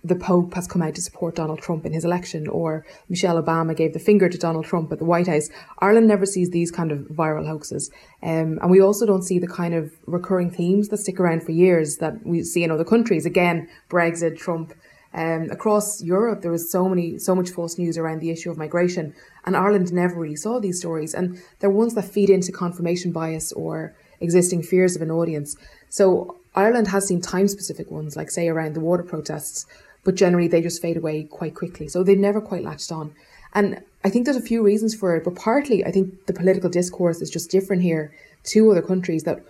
the 0.03 0.15
Pope 0.15 0.55
has 0.55 0.67
come 0.67 0.81
out 0.81 0.95
to 0.95 1.01
support 1.01 1.35
Donald 1.35 1.61
Trump 1.61 1.85
in 1.85 1.93
his 1.93 2.03
election, 2.03 2.47
or 2.47 2.85
Michelle 3.07 3.41
Obama 3.41 3.75
gave 3.75 3.93
the 3.93 3.99
finger 3.99 4.27
to 4.27 4.37
Donald 4.37 4.65
Trump 4.65 4.91
at 4.91 4.97
the 4.97 5.05
White 5.05 5.27
House. 5.27 5.49
Ireland 5.79 6.07
never 6.07 6.25
sees 6.25 6.49
these 6.49 6.71
kind 6.71 6.91
of 6.91 6.99
viral 7.01 7.45
hoaxes. 7.45 7.91
Um, 8.23 8.57
and 8.61 8.71
we 8.71 8.81
also 8.81 9.05
don't 9.05 9.21
see 9.21 9.37
the 9.37 9.47
kind 9.47 9.75
of 9.75 9.93
recurring 10.07 10.49
themes 10.49 10.89
that 10.89 10.97
stick 10.97 11.19
around 11.19 11.43
for 11.43 11.51
years 11.51 11.97
that 11.97 12.25
we 12.25 12.41
see 12.43 12.63
in 12.63 12.71
other 12.71 12.83
countries. 12.83 13.25
Again, 13.25 13.67
Brexit, 13.89 14.37
Trump. 14.37 14.73
Um, 15.13 15.49
across 15.49 16.03
Europe, 16.03 16.41
there 16.41 16.51
was 16.51 16.69
so 16.69 16.89
many, 16.89 17.17
so 17.19 17.35
much 17.35 17.49
false 17.49 17.77
news 17.77 17.97
around 17.97 18.19
the 18.19 18.31
issue 18.31 18.51
of 18.51 18.57
migration, 18.57 19.13
and 19.45 19.55
Ireland 19.55 19.93
never 19.93 20.19
really 20.19 20.35
saw 20.35 20.59
these 20.59 20.79
stories. 20.79 21.13
And 21.13 21.41
they're 21.59 21.69
ones 21.69 21.93
that 21.93 22.03
feed 22.03 22.29
into 22.29 22.51
confirmation 22.51 23.13
bias 23.13 23.53
or 23.53 23.95
existing 24.19 24.63
fears 24.63 24.95
of 24.95 25.01
an 25.01 25.11
audience. 25.11 25.55
So 25.87 26.39
Ireland 26.55 26.87
has 26.87 27.07
seen 27.07 27.21
time 27.21 27.47
specific 27.47 27.91
ones, 27.91 28.15
like 28.15 28.31
say 28.31 28.47
around 28.47 28.73
the 28.73 28.79
water 28.79 29.03
protests, 29.03 29.65
but 30.03 30.15
generally 30.15 30.47
they 30.47 30.61
just 30.61 30.81
fade 30.81 30.97
away 30.97 31.23
quite 31.23 31.53
quickly. 31.53 31.87
So 31.87 32.01
they've 32.01 32.17
never 32.17 32.41
quite 32.41 32.63
latched 32.63 32.91
on. 32.91 33.13
And 33.53 33.81
I 34.03 34.09
think 34.09 34.25
there's 34.25 34.37
a 34.37 34.41
few 34.41 34.63
reasons 34.63 34.95
for 34.95 35.15
it, 35.15 35.23
but 35.23 35.35
partly 35.35 35.85
I 35.85 35.91
think 35.91 36.25
the 36.25 36.33
political 36.33 36.69
discourse 36.69 37.21
is 37.21 37.29
just 37.29 37.51
different 37.51 37.81
here 37.81 38.13
to 38.45 38.71
other 38.71 38.81
countries 38.81 39.23
that 39.23 39.43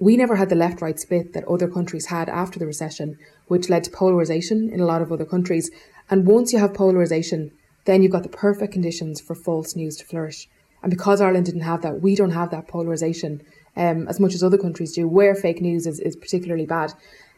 we 0.00 0.16
never 0.16 0.36
had 0.36 0.48
the 0.48 0.54
left 0.54 0.80
right 0.80 0.98
split 0.98 1.32
that 1.32 1.44
other 1.44 1.68
countries 1.68 2.06
had 2.06 2.28
after 2.28 2.58
the 2.58 2.66
recession, 2.66 3.18
which 3.48 3.68
led 3.68 3.84
to 3.84 3.90
polarization 3.90 4.70
in 4.70 4.80
a 4.80 4.86
lot 4.86 5.02
of 5.02 5.12
other 5.12 5.24
countries. 5.24 5.70
And 6.10 6.26
once 6.26 6.52
you 6.52 6.58
have 6.58 6.74
polarization, 6.74 7.50
then 7.84 8.02
you've 8.02 8.12
got 8.12 8.22
the 8.22 8.28
perfect 8.28 8.72
conditions 8.72 9.20
for 9.20 9.34
false 9.34 9.74
news 9.74 9.96
to 9.96 10.04
flourish. 10.04 10.48
And 10.82 10.90
because 10.90 11.20
Ireland 11.20 11.46
didn't 11.46 11.62
have 11.62 11.82
that, 11.82 12.00
we 12.00 12.14
don't 12.14 12.30
have 12.30 12.50
that 12.50 12.68
polarization 12.68 13.42
um, 13.76 14.08
as 14.08 14.20
much 14.20 14.34
as 14.34 14.42
other 14.42 14.58
countries 14.58 14.92
do, 14.92 15.06
where 15.06 15.34
fake 15.34 15.60
news 15.60 15.86
is, 15.86 16.00
is 16.00 16.16
particularly 16.16 16.66
bad. 16.66 16.92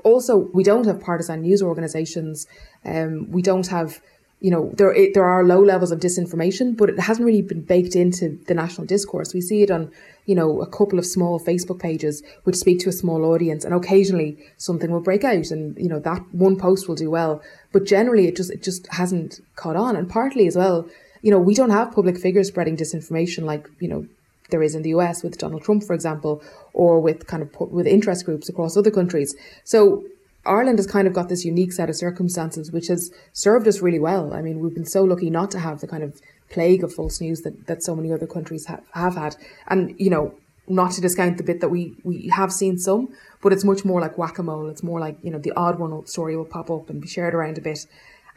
Also, 0.04 0.48
we 0.54 0.62
don't 0.62 0.86
have 0.86 1.00
partisan 1.00 1.42
news 1.42 1.62
organisations. 1.62 2.46
Um, 2.84 3.30
we 3.30 3.42
don't 3.42 3.66
have, 3.66 4.00
you 4.40 4.50
know, 4.50 4.70
there 4.74 4.94
there 5.12 5.24
are 5.24 5.44
low 5.44 5.62
levels 5.62 5.92
of 5.92 6.00
disinformation, 6.00 6.74
but 6.76 6.88
it 6.88 6.98
hasn't 6.98 7.26
really 7.26 7.42
been 7.42 7.60
baked 7.60 7.94
into 7.94 8.38
the 8.46 8.54
national 8.54 8.86
discourse. 8.86 9.34
We 9.34 9.42
see 9.42 9.62
it 9.62 9.70
on, 9.70 9.92
you 10.24 10.34
know, 10.34 10.62
a 10.62 10.66
couple 10.66 10.98
of 10.98 11.04
small 11.04 11.38
Facebook 11.38 11.78
pages 11.78 12.22
which 12.44 12.56
speak 12.56 12.80
to 12.80 12.88
a 12.88 12.92
small 12.92 13.26
audience, 13.26 13.64
and 13.64 13.74
occasionally 13.74 14.38
something 14.56 14.90
will 14.90 15.02
break 15.02 15.24
out, 15.24 15.50
and 15.50 15.76
you 15.76 15.88
know 15.88 16.00
that 16.00 16.22
one 16.32 16.56
post 16.56 16.88
will 16.88 16.94
do 16.94 17.10
well. 17.10 17.42
But 17.72 17.84
generally, 17.84 18.26
it 18.26 18.36
just 18.36 18.50
it 18.50 18.62
just 18.62 18.86
hasn't 18.86 19.40
caught 19.56 19.76
on, 19.76 19.96
and 19.96 20.08
partly 20.08 20.46
as 20.46 20.56
well, 20.56 20.88
you 21.20 21.30
know, 21.30 21.38
we 21.38 21.54
don't 21.54 21.70
have 21.70 21.92
public 21.92 22.16
figures 22.16 22.48
spreading 22.48 22.78
disinformation 22.78 23.44
like 23.44 23.68
you 23.80 23.88
know 23.88 24.06
there 24.50 24.62
is 24.62 24.74
in 24.74 24.82
the 24.82 24.90
US 24.90 25.22
with 25.22 25.38
Donald 25.38 25.62
Trump, 25.62 25.84
for 25.84 25.94
example, 25.94 26.42
or 26.72 27.00
with 27.00 27.26
kind 27.26 27.42
of 27.42 27.54
with 27.70 27.86
interest 27.86 28.24
groups 28.24 28.48
across 28.48 28.76
other 28.76 28.90
countries. 28.90 29.34
So 29.64 30.04
Ireland 30.46 30.78
has 30.78 30.86
kind 30.86 31.06
of 31.06 31.12
got 31.12 31.28
this 31.28 31.44
unique 31.44 31.72
set 31.72 31.90
of 31.90 31.96
circumstances 31.96 32.72
which 32.72 32.88
has 32.88 33.10
served 33.32 33.68
us 33.68 33.80
really 33.80 33.98
well. 33.98 34.32
I 34.32 34.40
mean, 34.40 34.60
we've 34.60 34.74
been 34.74 34.86
so 34.86 35.04
lucky 35.04 35.30
not 35.30 35.50
to 35.52 35.58
have 35.58 35.80
the 35.80 35.86
kind 35.86 36.02
of 36.02 36.20
plague 36.48 36.82
of 36.82 36.92
false 36.92 37.20
news 37.20 37.42
that, 37.42 37.66
that 37.66 37.82
so 37.82 37.94
many 37.94 38.12
other 38.12 38.26
countries 38.26 38.66
have, 38.66 38.82
have 38.92 39.14
had. 39.16 39.36
And, 39.68 39.94
you 39.98 40.10
know, 40.10 40.34
not 40.66 40.92
to 40.92 41.00
discount 41.00 41.36
the 41.36 41.42
bit 41.42 41.60
that 41.60 41.68
we, 41.68 41.94
we 42.04 42.28
have 42.28 42.52
seen 42.52 42.78
some, 42.78 43.08
but 43.42 43.52
it's 43.52 43.64
much 43.64 43.84
more 43.84 44.00
like 44.00 44.16
whack-a-mole. 44.16 44.68
It's 44.68 44.82
more 44.82 45.00
like, 45.00 45.18
you 45.22 45.30
know, 45.30 45.38
the 45.38 45.52
odd 45.52 45.78
one 45.78 46.06
story 46.06 46.36
will 46.36 46.44
pop 46.44 46.70
up 46.70 46.88
and 46.88 47.00
be 47.00 47.08
shared 47.08 47.34
around 47.34 47.58
a 47.58 47.60
bit 47.60 47.86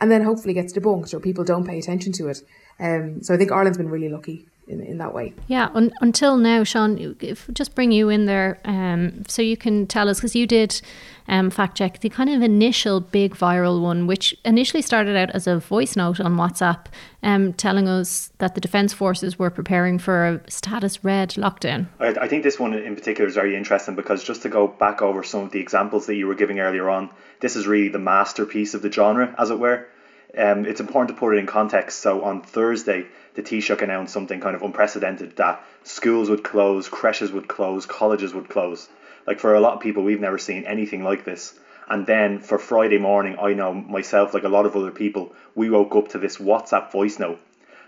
and 0.02 0.12
then 0.12 0.24
hopefully 0.24 0.54
gets 0.54 0.74
debunked 0.74 1.14
or 1.14 1.20
people 1.20 1.44
don't 1.44 1.66
pay 1.66 1.80
attention 1.80 2.12
to 2.14 2.28
it. 2.28 2.42
Um, 2.80 3.22
so 3.22 3.34
I 3.34 3.38
think 3.38 3.52
Ireland's 3.52 3.78
been 3.78 3.90
really 3.90 4.10
lucky 4.10 4.48
in, 4.68 4.82
in 4.82 4.98
that 4.98 5.14
way. 5.14 5.34
Yeah, 5.48 5.70
un- 5.74 5.94
until 6.02 6.38
now, 6.38 6.64
Sean, 6.64 7.16
if, 7.20 7.48
just 7.54 7.76
bring 7.76 7.92
you 7.92 8.10
in 8.10 8.26
there 8.26 8.60
um, 8.66 9.24
so 9.28 9.42
you 9.42 9.58
can 9.58 9.88
tell 9.88 10.10
us, 10.10 10.20
because 10.20 10.36
you 10.36 10.48
did 10.48 10.82
um, 11.28 11.50
fact 11.50 11.78
check 11.78 12.00
the 12.00 12.10
kind 12.10 12.30
of 12.30 12.42
initial 12.42 13.00
big 13.00 13.36
viral 13.36 13.82
one, 13.82 14.08
which 14.08 14.36
initially 14.46 14.82
started 14.82 15.16
out 15.16 15.30
as 15.32 15.48
a 15.48 15.60
voice 15.60 15.96
note 15.96 16.20
on 16.20 16.36
WhatsApp 16.36 16.86
um, 17.24 17.54
telling 17.54 17.88
us 17.88 18.32
that 18.40 18.56
the 18.56 18.62
Defence 18.62 18.94
Forces 18.94 19.40
were 19.40 19.50
preparing 19.50 20.00
for 20.00 20.26
a 20.28 20.52
status 20.52 21.04
red 21.04 21.30
lockdown. 21.32 21.88
I, 22.00 22.10
I 22.10 22.28
think 22.28 22.44
this 22.44 22.60
one 22.60 22.74
in 22.74 22.96
particular 22.96 23.28
is 23.28 23.36
very 23.36 23.56
interesting 23.56 23.96
because 23.96 24.24
just 24.24 24.42
to 24.44 24.50
go 24.50 24.68
back 24.68 25.02
over 25.02 25.24
some 25.24 25.44
of 25.44 25.52
the 25.52 25.60
examples 25.60 26.08
that 26.08 26.16
you 26.16 26.28
were 26.28 26.36
giving 26.36 26.60
earlier 26.60 26.90
on, 26.90 27.10
this 27.40 27.56
is 27.56 27.68
really 27.68 27.90
the 27.90 28.00
masterpiece 28.00 28.74
of 28.74 28.82
the 28.82 28.92
genre, 28.92 29.34
as 29.38 29.50
it 29.50 29.60
were. 29.60 29.88
Um, 30.36 30.66
it's 30.66 30.80
important 30.80 31.16
to 31.16 31.20
put 31.20 31.36
it 31.36 31.38
in 31.38 31.46
context. 31.46 32.00
So 32.00 32.24
on 32.24 32.42
Thursday, 32.42 33.06
the 33.36 33.42
Taoiseach 33.42 33.82
announced 33.82 34.14
something 34.14 34.40
kind 34.40 34.56
of 34.56 34.62
unprecedented 34.62 35.36
that 35.38 35.64
schools 35.84 36.30
would 36.30 36.44
close, 36.44 36.88
creches 36.88 37.32
would 37.32 37.48
close, 37.48 37.86
colleges 37.86 38.34
would 38.34 38.50
close. 38.50 38.88
Like 39.26 39.40
for 39.40 39.56
a 39.56 39.60
lot 39.60 39.74
of 39.74 39.80
people, 39.82 40.04
we've 40.04 40.20
never 40.20 40.38
seen 40.38 40.66
anything 40.66 41.04
like 41.04 41.26
this. 41.26 41.58
And 41.88 42.06
then 42.06 42.40
for 42.40 42.58
Friday 42.58 42.98
morning, 42.98 43.38
I 43.42 43.54
know 43.54 43.74
myself, 43.74 44.34
like 44.34 44.44
a 44.44 44.50
lot 44.50 44.66
of 44.66 44.76
other 44.76 44.92
people, 44.92 45.34
we 45.56 45.70
woke 45.70 45.96
up 45.96 46.10
to 46.10 46.20
this 46.20 46.38
WhatsApp 46.38 46.92
voice 46.92 47.20
note. 47.20 47.40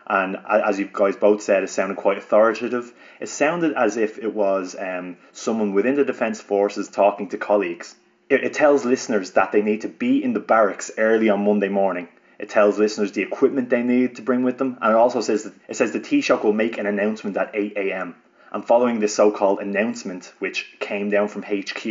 And 0.08 0.38
as 0.48 0.78
you 0.80 0.90
guys 0.92 1.16
both 1.16 1.42
said, 1.42 1.64
it 1.64 1.70
sounded 1.70 1.98
quite 1.98 2.18
authoritative. 2.18 2.94
It 3.20 3.30
sounded 3.30 3.74
as 3.74 3.98
if 3.98 4.20
it 4.20 4.34
was 4.34 4.76
um, 4.78 5.18
someone 5.32 5.74
within 5.74 5.96
the 5.96 6.06
Defence 6.06 6.42
Forces 6.42 6.90
talking 6.90 7.30
to 7.30 7.38
colleagues. 7.38 7.96
It, 8.30 8.44
it 8.44 8.54
tells 8.54 8.86
listeners 8.86 9.32
that 9.32 9.52
they 9.52 9.62
need 9.62 9.82
to 9.82 9.88
be 9.88 10.24
in 10.24 10.34
the 10.34 10.40
barracks 10.40 10.92
early 10.98 11.30
on 11.30 11.46
Monday 11.46 11.70
morning 11.70 12.08
it 12.40 12.50
tells 12.50 12.78
listeners 12.78 13.12
the 13.12 13.22
equipment 13.22 13.70
they 13.70 13.84
need 13.84 14.16
to 14.16 14.22
bring 14.22 14.44
with 14.44 14.58
them, 14.58 14.78
and 14.82 14.92
it 14.92 14.98
also 14.98 15.22
says 15.22 15.44
that 15.44 15.54
it 15.68 15.76
says 15.76 15.92
the 15.92 16.00
Taoiseach 16.00 16.44
will 16.44 16.54
make 16.54 16.78
an 16.78 16.86
announcement 16.86 17.38
at 17.38 17.52
8 17.54 17.74
a.m. 17.78 18.16
And 18.52 18.66
following 18.66 19.00
this 19.00 19.16
so-called 19.16 19.60
announcement, 19.60 20.32
which 20.40 20.78
came 20.80 21.10
down 21.10 21.28
from 21.28 21.44
HQ, 21.44 21.84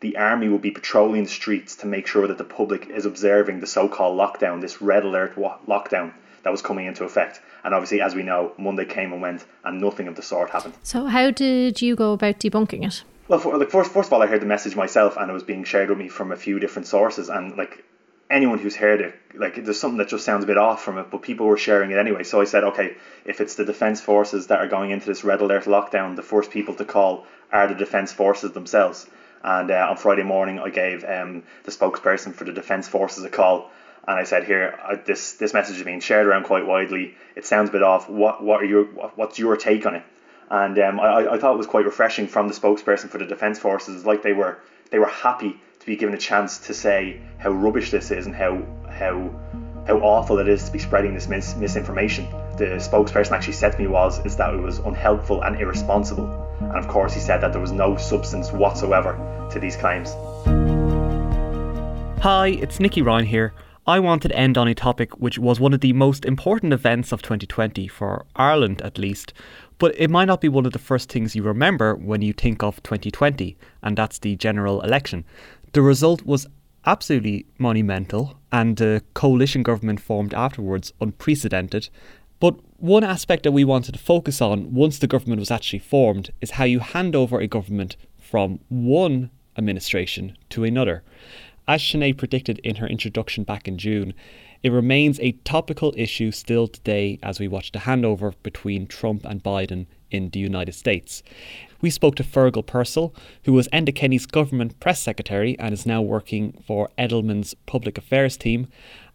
the 0.00 0.16
army 0.16 0.48
will 0.48 0.58
be 0.58 0.70
patrolling 0.70 1.24
the 1.24 1.30
streets 1.30 1.76
to 1.76 1.86
make 1.86 2.06
sure 2.06 2.26
that 2.26 2.38
the 2.38 2.44
public 2.44 2.88
is 2.88 3.06
observing 3.06 3.60
the 3.60 3.66
so-called 3.66 4.18
lockdown, 4.18 4.60
this 4.60 4.82
red 4.82 5.04
alert 5.04 5.36
wa- 5.36 5.58
lockdown 5.66 6.12
that 6.42 6.50
was 6.50 6.62
coming 6.62 6.86
into 6.86 7.04
effect. 7.04 7.40
And 7.64 7.74
obviously, 7.74 8.00
as 8.00 8.14
we 8.14 8.22
know, 8.22 8.52
Monday 8.58 8.84
came 8.84 9.12
and 9.12 9.22
went, 9.22 9.44
and 9.64 9.80
nothing 9.80 10.06
of 10.06 10.14
the 10.14 10.22
sort 10.22 10.50
happened. 10.50 10.74
So, 10.82 11.06
how 11.06 11.30
did 11.30 11.80
you 11.80 11.96
go 11.96 12.12
about 12.12 12.38
debunking 12.38 12.86
it? 12.86 13.02
Well, 13.26 13.38
for, 13.38 13.56
like 13.56 13.70
first, 13.70 13.92
first 13.92 14.08
of 14.08 14.12
all, 14.12 14.22
I 14.22 14.26
heard 14.26 14.42
the 14.42 14.46
message 14.46 14.76
myself, 14.76 15.16
and 15.16 15.30
it 15.30 15.34
was 15.34 15.42
being 15.42 15.64
shared 15.64 15.88
with 15.88 15.98
me 15.98 16.08
from 16.08 16.30
a 16.30 16.36
few 16.36 16.58
different 16.58 16.86
sources, 16.86 17.30
and 17.30 17.56
like 17.56 17.82
anyone 18.34 18.58
who's 18.58 18.74
heard 18.74 19.00
it, 19.00 19.14
like 19.34 19.64
there's 19.64 19.78
something 19.78 19.98
that 19.98 20.08
just 20.08 20.24
sounds 20.24 20.42
a 20.44 20.46
bit 20.46 20.58
off 20.58 20.82
from 20.82 20.98
it, 20.98 21.06
but 21.10 21.22
people 21.22 21.46
were 21.46 21.56
sharing 21.56 21.92
it 21.92 21.98
anyway. 21.98 22.24
So 22.24 22.40
I 22.40 22.44
said, 22.44 22.64
okay, 22.64 22.96
if 23.24 23.40
it's 23.40 23.54
the 23.54 23.64
defence 23.64 24.00
forces 24.00 24.48
that 24.48 24.58
are 24.58 24.66
going 24.66 24.90
into 24.90 25.06
this 25.06 25.22
red 25.22 25.40
alert 25.40 25.64
lockdown, 25.64 26.16
the 26.16 26.22
first 26.22 26.50
people 26.50 26.74
to 26.74 26.84
call 26.84 27.26
are 27.52 27.68
the 27.68 27.74
defence 27.74 28.12
forces 28.12 28.52
themselves. 28.52 29.06
And 29.44 29.70
uh, 29.70 29.86
on 29.90 29.96
Friday 29.96 30.24
morning, 30.24 30.58
I 30.58 30.70
gave 30.70 31.04
um, 31.04 31.44
the 31.62 31.70
spokesperson 31.70 32.34
for 32.34 32.44
the 32.44 32.52
defence 32.52 32.88
forces 32.88 33.24
a 33.24 33.30
call, 33.30 33.70
and 34.06 34.18
I 34.18 34.24
said, 34.24 34.44
here, 34.44 34.78
this 35.06 35.34
this 35.34 35.54
message 35.54 35.76
is 35.76 35.84
being 35.84 36.00
shared 36.00 36.26
around 36.26 36.44
quite 36.44 36.66
widely. 36.66 37.14
It 37.36 37.46
sounds 37.46 37.68
a 37.70 37.72
bit 37.72 37.82
off. 37.82 38.08
What 38.08 38.42
what 38.42 38.62
are 38.62 38.66
your 38.66 38.84
what's 38.84 39.38
your 39.38 39.56
take 39.56 39.86
on 39.86 39.94
it? 39.94 40.02
And 40.50 40.78
um, 40.78 41.00
I, 41.00 41.32
I 41.32 41.38
thought 41.38 41.54
it 41.54 41.58
was 41.58 41.66
quite 41.66 41.86
refreshing 41.86 42.26
from 42.26 42.48
the 42.48 42.54
spokesperson 42.54 43.08
for 43.08 43.18
the 43.18 43.24
defence 43.26 43.58
forces, 43.58 44.04
like 44.04 44.22
they 44.22 44.34
were 44.34 44.58
they 44.90 44.98
were 44.98 45.06
happy 45.06 45.60
to 45.84 45.90
be 45.90 45.96
given 45.96 46.14
a 46.14 46.18
chance 46.18 46.56
to 46.56 46.72
say 46.72 47.20
how 47.36 47.50
rubbish 47.50 47.90
this 47.90 48.10
is 48.10 48.24
and 48.24 48.34
how 48.34 48.62
how 48.88 49.30
how 49.86 49.98
awful 49.98 50.38
it 50.38 50.48
is 50.48 50.64
to 50.64 50.72
be 50.72 50.78
spreading 50.78 51.12
this 51.12 51.28
mis- 51.28 51.54
misinformation. 51.56 52.24
The 52.56 52.80
spokesperson 52.80 53.32
actually 53.32 53.52
said 53.52 53.72
to 53.72 53.78
me 53.78 53.86
was 53.86 54.24
is 54.24 54.34
that 54.36 54.54
it 54.54 54.62
was 54.62 54.78
unhelpful 54.78 55.42
and 55.42 55.60
irresponsible, 55.60 56.26
and 56.58 56.78
of 56.78 56.88
course 56.88 57.12
he 57.12 57.20
said 57.20 57.42
that 57.42 57.52
there 57.52 57.60
was 57.60 57.70
no 57.70 57.98
substance 57.98 58.50
whatsoever 58.50 59.12
to 59.52 59.60
these 59.60 59.76
claims. 59.76 60.14
Hi, 62.22 62.56
it's 62.62 62.80
Nicky 62.80 63.02
Ryan 63.02 63.26
here. 63.26 63.52
I 63.86 64.00
wanted 64.00 64.28
to 64.28 64.38
end 64.38 64.56
on 64.56 64.66
a 64.66 64.74
topic 64.74 65.18
which 65.18 65.38
was 65.38 65.60
one 65.60 65.74
of 65.74 65.82
the 65.82 65.92
most 65.92 66.24
important 66.24 66.72
events 66.72 67.12
of 67.12 67.20
2020 67.20 67.86
for 67.88 68.24
Ireland 68.34 68.80
at 68.80 68.96
least, 68.96 69.34
but 69.76 69.94
it 69.98 70.08
might 70.08 70.24
not 70.24 70.40
be 70.40 70.48
one 70.48 70.64
of 70.64 70.72
the 70.72 70.78
first 70.78 71.12
things 71.12 71.36
you 71.36 71.42
remember 71.42 71.94
when 71.94 72.22
you 72.22 72.32
think 72.32 72.62
of 72.62 72.82
2020, 72.82 73.58
and 73.82 73.98
that's 73.98 74.20
the 74.20 74.36
general 74.36 74.80
election. 74.80 75.26
The 75.74 75.82
result 75.82 76.22
was 76.22 76.46
absolutely 76.86 77.46
monumental, 77.58 78.38
and 78.52 78.76
the 78.76 79.02
coalition 79.12 79.64
government 79.64 79.98
formed 79.98 80.32
afterwards 80.32 80.92
unprecedented. 81.00 81.88
But 82.38 82.54
one 82.76 83.02
aspect 83.02 83.42
that 83.42 83.50
we 83.50 83.64
wanted 83.64 83.94
to 83.94 83.98
focus 83.98 84.40
on 84.40 84.72
once 84.72 85.00
the 85.00 85.08
government 85.08 85.40
was 85.40 85.50
actually 85.50 85.80
formed 85.80 86.30
is 86.40 86.52
how 86.52 86.64
you 86.64 86.78
hand 86.78 87.16
over 87.16 87.40
a 87.40 87.48
government 87.48 87.96
from 88.20 88.60
one 88.68 89.30
administration 89.58 90.38
to 90.50 90.62
another. 90.62 91.02
As 91.66 91.82
Sinead 91.82 92.18
predicted 92.18 92.60
in 92.60 92.76
her 92.76 92.86
introduction 92.86 93.42
back 93.42 93.66
in 93.66 93.76
June, 93.76 94.14
it 94.62 94.70
remains 94.70 95.18
a 95.18 95.32
topical 95.42 95.92
issue 95.96 96.30
still 96.30 96.68
today 96.68 97.18
as 97.20 97.40
we 97.40 97.48
watch 97.48 97.72
the 97.72 97.80
handover 97.80 98.32
between 98.44 98.86
Trump 98.86 99.24
and 99.24 99.42
Biden 99.42 99.86
in 100.10 100.30
the 100.30 100.38
United 100.38 100.74
States. 100.74 101.22
We 101.80 101.90
spoke 101.90 102.14
to 102.16 102.24
Fergal 102.24 102.64
Purcell, 102.64 103.14
who 103.44 103.52
was 103.52 103.68
Enda 103.68 103.94
Kenny's 103.94 104.26
government 104.26 104.80
press 104.80 105.00
secretary 105.00 105.58
and 105.58 105.74
is 105.74 105.84
now 105.84 106.00
working 106.00 106.62
for 106.66 106.88
Edelman's 106.96 107.54
public 107.66 107.98
affairs 107.98 108.36
team. 108.36 108.68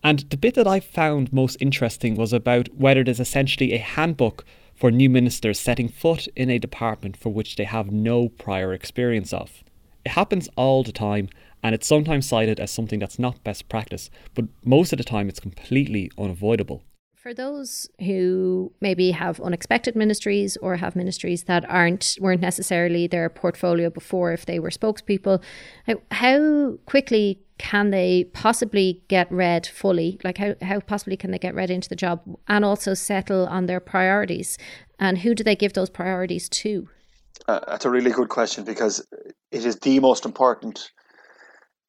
And 0.04 0.20
the 0.30 0.38
bit 0.38 0.54
that 0.56 0.68
I 0.68 0.80
found 0.80 1.34
most 1.34 1.58
interesting 1.60 2.16
was 2.16 2.32
about 2.32 2.70
whether 2.76 3.04
there's 3.04 3.20
essentially 3.20 3.74
a 3.74 3.80
handbook 3.80 4.46
for 4.76 4.92
new 4.92 5.10
ministers 5.10 5.60
setting 5.60 5.90
foot 5.90 6.28
in 6.36 6.50
a 6.50 6.60
department 6.60 7.18
for 7.18 7.34
which 7.34 7.56
they 7.56 7.66
have 7.66 7.92
no 7.92 8.30
prior 8.30 8.72
experience 8.72 9.34
of. 9.34 9.64
It 10.06 10.12
happens 10.12 10.48
all 10.56 10.84
the 10.84 10.94
time, 10.94 11.28
and 11.62 11.76
it's 11.76 11.88
sometimes 11.88 12.28
cited 12.28 12.60
as 12.60 12.72
something 12.72 13.00
that's 13.00 13.20
not 13.20 13.44
best 13.44 13.68
practice, 13.68 14.10
but 14.34 14.46
most 14.64 14.94
of 14.94 14.98
the 14.98 15.04
time 15.04 15.28
it's 15.28 15.42
completely 15.42 16.12
unavoidable. 16.18 16.84
For 17.22 17.34
those 17.34 17.90
who 18.00 18.72
maybe 18.80 19.12
have 19.12 19.42
unexpected 19.42 19.94
ministries 19.94 20.56
or 20.56 20.78
have 20.78 20.96
ministries 20.96 21.44
that 21.44 21.70
aren't 21.70 22.18
weren't 22.22 22.40
necessarily 22.40 23.08
their 23.08 23.30
portfolio 23.30 23.90
before 23.90 24.32
if 24.32 24.46
they 24.46 24.58
were 24.58 24.70
spokespeople, 24.70 25.44
how, 26.12 26.78
quickly 26.86 27.42
can 27.58 27.90
they 27.90 28.24
possibly 28.32 29.04
get 29.10 29.30
read 29.30 29.68
fully? 29.68 30.18
Like 30.24 30.38
how, 30.38 30.56
how 30.62 30.80
possibly 30.80 31.18
can 31.18 31.32
they 31.32 31.40
get 31.40 31.54
read 31.54 31.70
into 31.70 31.90
the 31.90 31.96
job 31.98 32.22
and 32.48 32.64
also 32.64 32.94
settle 32.94 33.48
on 33.48 33.66
their 33.66 33.82
priorities? 33.82 34.58
And 34.98 35.18
who 35.18 35.36
do 35.36 35.44
they 35.44 35.58
give 35.58 35.74
those 35.74 35.90
priorities 35.90 36.48
to? 36.48 36.88
Uh, 37.50 37.60
that's 37.68 37.84
a 37.84 37.90
really 37.90 38.12
good 38.12 38.30
question 38.30 38.64
because 38.64 39.06
it 39.52 39.66
is 39.66 39.76
the 39.80 40.00
most 40.00 40.24
important 40.24 40.90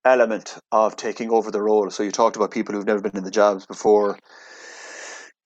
element 0.05 0.59
of 0.73 0.97
taking 0.97 1.31
over 1.31 1.53
the 1.53 1.63
role. 1.63 1.89
So 1.91 2.03
you 2.03 2.11
talked 2.11 2.35
about 2.35 2.51
people 2.51 2.75
who've 2.75 2.85
never 2.85 3.01
been 3.01 3.17
in 3.17 3.23
the 3.23 3.31
jobs 3.31 3.65
before. 3.65 4.19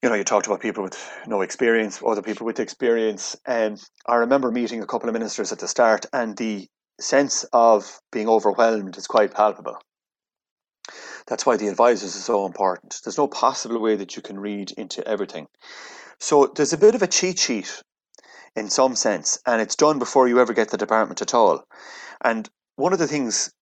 You 0.05 0.11
know, 0.11 0.17
you 0.17 0.25
talked 0.25 0.47
about 0.47 0.61
people 0.61 0.83
with 0.83 1.03
no 1.27 1.41
experience, 1.41 2.03
other 2.07 2.21
people 2.21 2.45
with 2.45 2.61
experience. 2.61 3.37
And 3.47 3.83
I 4.05 4.17
remember 4.17 4.51
meeting 4.51 4.83
a 4.83 4.87
couple 4.87 5.09
of 5.09 5.15
ministers 5.15 5.51
at 5.51 5.61
the 5.61 5.67
start, 5.67 6.05
and 6.13 6.37
the 6.37 6.69
sense 7.01 7.45
of 7.55 8.01
being 8.13 8.29
overwhelmed 8.29 8.99
is 8.99 9.07
quite 9.07 9.33
palpable. 9.33 9.79
That's 11.27 11.47
why 11.47 11.57
the 11.57 11.69
advisors 11.69 12.15
are 12.17 12.21
so 12.21 12.45
important. 12.45 13.01
There's 13.03 13.17
no 13.17 13.29
possible 13.29 13.81
way 13.81 13.97
that 13.97 14.15
you 14.15 14.21
can 14.21 14.39
read 14.39 14.73
into 14.73 15.09
everything. 15.09 15.47
So 16.21 16.53
there's 16.55 16.75
a 16.75 16.79
bit 16.79 16.95
of 16.95 17.01
a 17.01 17.07
cheat 17.07 17.39
sheet 17.39 17.83
in 18.55 18.69
some 18.69 18.97
sense, 18.97 19.39
and 19.47 19.63
it's 19.63 19.75
done 19.75 19.99
before 19.99 20.29
you 20.29 20.39
ever 20.39 20.53
get 20.53 20.69
the 20.69 20.77
department 20.77 21.23
at 21.23 21.33
all. 21.33 21.65
And 22.23 22.47
one 22.77 22.93
of 22.93 22.99
the 22.99 23.09
things 23.09 23.55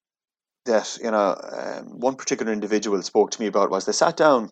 that 0.64 0.98
you 1.00 1.12
know 1.12 1.36
um, 1.52 2.00
one 2.00 2.16
particular 2.16 2.52
individual 2.52 3.00
spoke 3.02 3.30
to 3.30 3.40
me 3.40 3.46
about 3.46 3.70
was 3.70 3.84
they 3.84 3.92
sat 3.92 4.16
down 4.16 4.50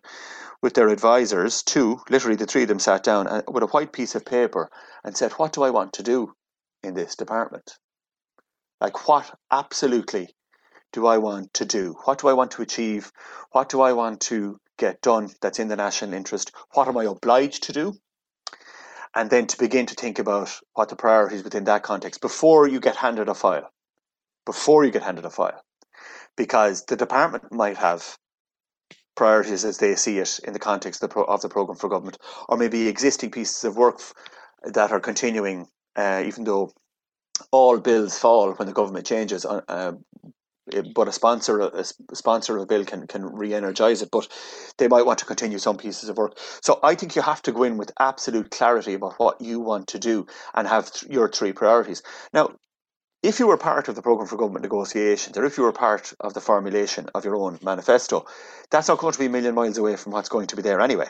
with 0.63 0.75
their 0.75 0.89
advisors 0.89 1.63
two 1.63 2.01
literally 2.11 2.37
the 2.37 2.47
three 2.47 2.63
of 2.63 2.69
them 2.69 2.79
sat 2.79 3.03
down 3.03 3.27
uh, 3.27 3.43
with 3.49 3.63
a 3.63 3.69
white 3.69 3.93
piece 3.93 4.15
of 4.15 4.25
paper 4.25 4.71
and 5.05 5.17
said 5.17 5.33
what 5.33 5.53
do 5.53 5.63
i 5.63 5.71
want 5.71 5.93
to 5.95 6.03
do 6.03 6.33
in 6.83 6.95
this 6.95 7.17
department? 7.17 7.73
Like 8.81 9.09
what 9.09 9.33
absolutely 9.51 10.29
do 10.93 11.07
i 11.07 11.19
want 11.19 11.55
to 11.55 11.65
do? 11.65 11.97
What 12.05 12.19
do 12.19 12.29
i 12.29 12.33
want 12.33 12.53
to 12.53 12.63
achieve? 12.63 13.13
What 13.53 13.69
do 13.69 13.81
i 13.81 13.93
want 13.93 14.21
to 14.23 14.59
get 14.79 15.03
done 15.03 15.29
that's 15.43 15.59
in 15.59 15.69
the 15.69 15.77
national 15.77 16.15
interest? 16.15 16.53
What 16.75 16.89
am 16.89 16.97
i 16.97 17.05
obliged 17.05 17.65
to 17.65 17.73
do? 17.73 17.95
And 19.15 19.29
then 19.29 19.47
to 19.49 19.59
begin 19.59 19.87
to 19.87 19.95
think 19.95 20.19
about 20.19 20.57
what 20.75 20.89
the 20.89 20.97
priorities 20.97 21.45
within 21.45 21.65
that 21.65 21.83
context 21.83 22.21
before 22.21 22.69
you 22.69 22.81
get 22.81 22.97
handed 22.97 23.29
a 23.29 23.35
file 23.35 23.71
before 24.47 24.85
you 24.85 24.91
get 24.91 25.03
handed 25.03 25.25
a 25.25 25.31
file. 25.31 25.63
Because 26.37 26.85
the 26.87 26.97
department 26.97 27.53
might 27.53 27.77
have 27.77 28.17
priorities 29.17 29.65
as 29.65 29.79
they 29.79 29.95
see 29.97 30.19
it 30.19 30.41
in 30.45 30.53
the 30.53 30.59
context 30.59 31.03
of 31.03 31.11
the, 31.11 31.13
pro- 31.13 31.25
of 31.25 31.43
the 31.43 31.49
program 31.49 31.77
for 31.77 31.89
government, 31.89 32.19
or 32.49 32.57
maybe 32.57 32.89
existing 32.89 33.31
pieces 33.31 33.65
of 33.65 33.77
work 33.77 33.97
f- 33.99 34.15
that 34.65 34.93
are 34.93 35.01
continuing, 35.01 35.67
uh, 35.97 36.23
even 36.27 36.45
though 36.45 36.73
all 37.53 37.79
bills 37.79 38.19
fall 38.19 38.53
when 38.53 38.67
the 38.67 38.75
government 38.75 39.07
changes. 39.07 39.45
Uh, 39.45 39.63
uh 39.69 39.93
but 40.95 41.09
a 41.09 41.13
sponsor, 41.13 41.61
a 41.61 41.85
sponsor 42.15 42.57
of 42.57 42.63
a 42.63 42.67
bill 42.67 42.85
can 42.85 43.07
can 43.07 43.25
re-energize 43.25 44.03
it. 44.03 44.11
But 44.13 44.29
they 44.79 44.89
might 44.89 45.07
want 45.07 45.19
to 45.21 45.25
continue 45.25 45.59
some 45.59 45.77
pieces 45.77 46.09
of 46.09 46.17
work. 46.17 46.39
So 46.63 46.79
I 46.83 46.95
think 46.95 47.17
you 47.17 47.23
have 47.23 47.43
to 47.43 47.53
go 47.53 47.65
in 47.65 47.77
with 47.77 47.93
absolute 47.99 48.51
clarity 48.51 48.95
about 48.95 49.15
what 49.19 49.41
you 49.41 49.61
want 49.61 49.89
to 49.89 49.99
do 49.99 50.27
and 50.55 50.69
have 50.69 50.93
th- 50.93 51.11
your 51.13 51.29
three 51.29 51.53
priorities. 51.53 52.03
Now, 52.33 52.51
if 53.23 53.39
you 53.39 53.47
were 53.47 53.57
part 53.57 53.89
of 53.89 53.95
the 53.95 54.03
program 54.03 54.27
for 54.27 54.37
government 54.37 54.63
negotiations 54.63 55.37
or 55.37 55.45
if 55.45 55.59
you 55.59 55.65
were 55.65 55.73
part 55.73 56.13
of 56.21 56.35
the 56.35 56.41
formulation 56.41 57.09
of 57.15 57.25
your 57.25 57.37
own 57.37 57.59
manifesto, 57.63 58.25
that's 58.71 58.89
not 58.89 58.99
going 58.99 59.13
to 59.13 59.19
be 59.19 59.27
a 59.27 59.31
million 59.31 59.55
miles 59.55 59.79
away 59.79 59.97
from 59.97 60.13
what's 60.13 60.29
going 60.29 60.47
to 60.47 60.57
be 60.57 60.63
there 60.63 60.81
anyway. 60.81 61.07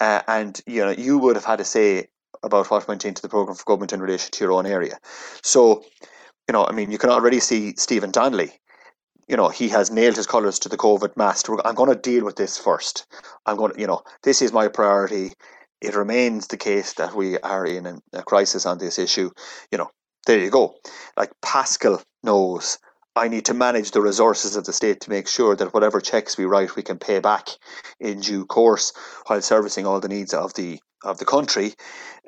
Uh, 0.00 0.22
and 0.28 0.60
you 0.66 0.84
know 0.84 0.90
you 0.90 1.18
would 1.18 1.36
have 1.36 1.44
had 1.44 1.60
a 1.60 1.64
say 1.64 2.08
about 2.42 2.70
what 2.70 2.88
went 2.88 3.04
into 3.04 3.22
the 3.22 3.28
program 3.28 3.56
for 3.56 3.64
government 3.64 3.92
in 3.92 4.00
relation 4.00 4.30
to 4.30 4.44
your 4.44 4.52
own 4.52 4.66
area. 4.66 4.98
So, 5.42 5.84
you 6.48 6.52
know, 6.52 6.64
I 6.64 6.72
mean, 6.72 6.90
you 6.90 6.98
can 6.98 7.10
already 7.10 7.40
see 7.40 7.74
Stephen 7.76 8.10
Donnelly. 8.10 8.52
You 9.28 9.36
know, 9.36 9.48
he 9.48 9.68
has 9.70 9.90
nailed 9.90 10.16
his 10.16 10.26
colours 10.26 10.58
to 10.60 10.68
the 10.68 10.76
COVID 10.76 11.16
mast. 11.16 11.48
I'm 11.64 11.74
going 11.74 11.90
to 11.90 12.00
deal 12.00 12.24
with 12.24 12.36
this 12.36 12.56
first. 12.56 13.06
I'm 13.44 13.56
going 13.56 13.72
to, 13.72 13.80
you 13.80 13.86
know, 13.86 14.02
this 14.22 14.40
is 14.40 14.52
my 14.52 14.68
priority. 14.68 15.32
It 15.80 15.96
remains 15.96 16.46
the 16.46 16.56
case 16.56 16.94
that 16.94 17.14
we 17.14 17.38
are 17.38 17.66
in 17.66 18.00
a 18.12 18.22
crisis 18.22 18.66
on 18.66 18.78
this 18.78 18.98
issue. 18.98 19.30
You 19.72 19.78
know, 19.78 19.90
there 20.26 20.38
you 20.38 20.50
go. 20.50 20.74
Like 21.16 21.32
Paschal 21.42 22.02
knows 22.22 22.78
I 23.16 23.28
need 23.28 23.46
to 23.46 23.54
manage 23.54 23.92
the 23.92 24.02
resources 24.02 24.56
of 24.56 24.64
the 24.64 24.74
state 24.74 25.00
to 25.00 25.10
make 25.10 25.26
sure 25.26 25.56
that 25.56 25.72
whatever 25.72 26.00
checks 26.02 26.36
we 26.36 26.44
write 26.44 26.76
we 26.76 26.82
can 26.82 26.98
pay 26.98 27.18
back 27.18 27.48
in 27.98 28.20
due 28.20 28.44
course 28.44 28.92
while 29.26 29.40
servicing 29.40 29.86
all 29.86 30.00
the 30.00 30.08
needs 30.08 30.34
of 30.34 30.52
the 30.54 30.78
of 31.02 31.18
the 31.18 31.24
country. 31.24 31.72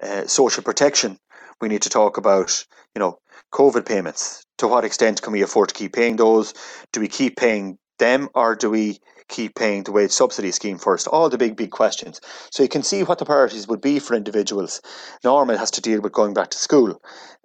Uh, 0.02 0.26
social 0.26 0.62
protection. 0.62 1.18
We 1.60 1.68
need 1.68 1.82
to 1.82 1.90
talk 1.90 2.16
about 2.16 2.64
you 2.94 3.00
know 3.00 3.18
COVID 3.52 3.86
payments. 3.86 4.44
To 4.58 4.68
what 4.68 4.84
extent 4.84 5.20
can 5.20 5.32
we 5.32 5.42
afford 5.42 5.68
to 5.68 5.74
keep 5.74 5.92
paying 5.92 6.16
those? 6.16 6.54
Do 6.92 7.00
we 7.00 7.08
keep 7.08 7.36
paying 7.36 7.78
them 7.98 8.28
or 8.34 8.54
do 8.54 8.70
we 8.70 8.98
keep 9.28 9.54
paying 9.54 9.84
the 9.84 9.92
wage 9.92 10.10
subsidy 10.10 10.50
scheme 10.50 10.78
first? 10.78 11.06
All 11.06 11.28
the 11.28 11.38
big, 11.38 11.56
big 11.56 11.70
questions. 11.70 12.20
So 12.50 12.62
you 12.62 12.68
can 12.68 12.82
see 12.82 13.02
what 13.02 13.18
the 13.18 13.24
priorities 13.24 13.68
would 13.68 13.80
be 13.80 13.98
for 13.98 14.14
individuals. 14.14 14.80
Norma 15.24 15.56
has 15.56 15.70
to 15.72 15.80
deal 15.80 16.00
with 16.00 16.12
going 16.12 16.34
back 16.34 16.50
to 16.50 16.58
school. 16.58 17.00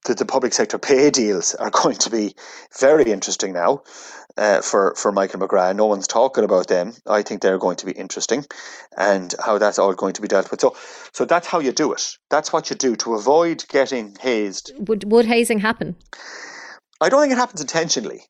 The, 0.06 0.15
the 0.15 0.26
public 0.26 0.54
sector 0.54 0.78
pay 0.78 1.10
deals 1.12 1.56
are 1.56 1.69
going 1.84 1.98
to 1.98 2.10
be 2.10 2.36
very 2.80 3.12
interesting 3.12 3.54
now 3.54 3.84
uh, 4.38 4.62
for, 4.62 4.96
for 4.96 5.12
Michael 5.12 5.39
McGrath. 5.39 5.76
No 5.76 5.86
one's 5.86 6.08
talking 6.08 6.43
about 6.43 6.67
them. 6.67 6.93
I 7.08 7.22
think 7.22 7.41
they're 7.41 7.58
going 7.58 7.78
to 7.78 7.86
be 7.86 7.91
interesting 7.91 8.46
and 8.98 9.34
how 9.43 9.58
that's 9.58 9.80
all 9.80 9.93
going 9.93 10.13
to 10.13 10.22
be 10.22 10.28
dealt 10.28 10.52
with. 10.52 10.62
So, 10.62 10.76
so 11.13 11.26
that's 11.26 11.48
how 11.48 11.60
you 11.60 11.72
do 11.72 11.93
it. 11.93 12.17
That's 12.30 12.52
what 12.52 12.69
you 12.69 12.76
do 12.76 12.96
to 12.98 13.15
avoid 13.15 13.65
getting 13.67 14.15
hazed. 14.19 14.72
Would, 14.78 15.12
would 15.12 15.26
hazing 15.26 15.60
happen? 15.60 15.96
I 17.00 17.10
don't 17.10 17.22
think 17.22 17.34
it 17.34 17.38
happens 17.38 17.62
intentionally. 17.62 18.22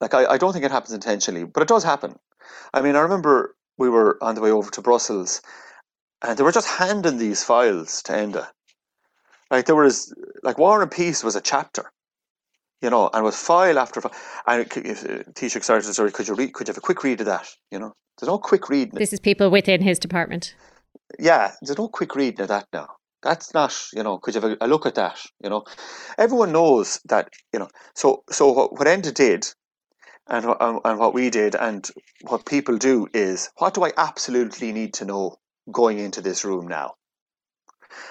Like 0.00 0.14
I, 0.14 0.26
I 0.26 0.38
don't 0.38 0.52
think 0.52 0.64
it 0.64 0.70
happens 0.70 0.92
intentionally, 0.92 1.44
but 1.44 1.62
it 1.62 1.68
does 1.68 1.84
happen. 1.84 2.16
I 2.72 2.82
mean, 2.82 2.96
I 2.96 3.00
remember 3.00 3.54
we 3.78 3.88
were 3.88 4.18
on 4.22 4.34
the 4.34 4.40
way 4.40 4.50
over 4.50 4.70
to 4.70 4.82
Brussels, 4.82 5.42
and 6.22 6.38
they 6.38 6.42
were 6.42 6.52
just 6.52 6.68
handing 6.68 7.18
these 7.18 7.44
files 7.44 8.02
to 8.02 8.12
Enda. 8.12 8.48
Like 9.50 9.66
there 9.66 9.76
was, 9.76 10.14
like 10.42 10.58
War 10.58 10.82
and 10.82 10.90
Peace 10.90 11.22
was 11.22 11.36
a 11.36 11.40
chapter, 11.40 11.92
you 12.80 12.90
know, 12.90 13.10
and 13.12 13.24
with 13.24 13.34
file 13.34 13.78
after 13.78 14.00
file. 14.00 14.14
And 14.46 14.60
if 14.76 15.04
uh, 15.04 15.22
Taoiseach 15.32 15.62
started 15.62 15.92
sorry, 15.92 16.12
could 16.12 16.28
you 16.28 16.34
read? 16.34 16.52
Could 16.54 16.68
you 16.68 16.72
have 16.72 16.78
a 16.78 16.80
quick 16.80 17.04
read 17.04 17.20
of 17.20 17.26
that? 17.26 17.48
You 17.70 17.78
know, 17.78 17.92
there's 18.18 18.28
no 18.28 18.38
quick 18.38 18.68
read. 18.68 18.92
This 18.92 19.12
is 19.12 19.20
people 19.20 19.50
within 19.50 19.82
his 19.82 19.98
department. 19.98 20.54
Yeah, 21.18 21.52
there's 21.62 21.78
no 21.78 21.88
quick 21.88 22.14
reading 22.16 22.40
of 22.40 22.48
that 22.48 22.66
now. 22.72 22.88
That's 23.22 23.54
not, 23.54 23.74
you 23.94 24.02
know, 24.02 24.18
could 24.18 24.34
you 24.34 24.40
have 24.40 24.50
a, 24.52 24.56
a 24.60 24.68
look 24.68 24.86
at 24.86 24.96
that? 24.96 25.18
You 25.42 25.50
know, 25.50 25.64
everyone 26.18 26.52
knows 26.52 27.00
that, 27.06 27.30
you 27.52 27.58
know. 27.58 27.68
So, 27.94 28.22
so 28.30 28.52
what, 28.52 28.72
what 28.72 28.86
Enda 28.86 29.14
did 29.14 29.46
and, 30.28 30.44
and, 30.44 30.80
and 30.84 30.98
what 30.98 31.14
we 31.14 31.30
did 31.30 31.54
and 31.54 31.88
what 32.22 32.46
people 32.46 32.78
do 32.78 33.08
is 33.12 33.50
what 33.58 33.74
do 33.74 33.84
I 33.84 33.92
absolutely 33.96 34.72
need 34.72 34.94
to 34.94 35.04
know 35.04 35.36
going 35.70 35.98
into 35.98 36.20
this 36.20 36.44
room 36.44 36.66
now? 36.68 36.94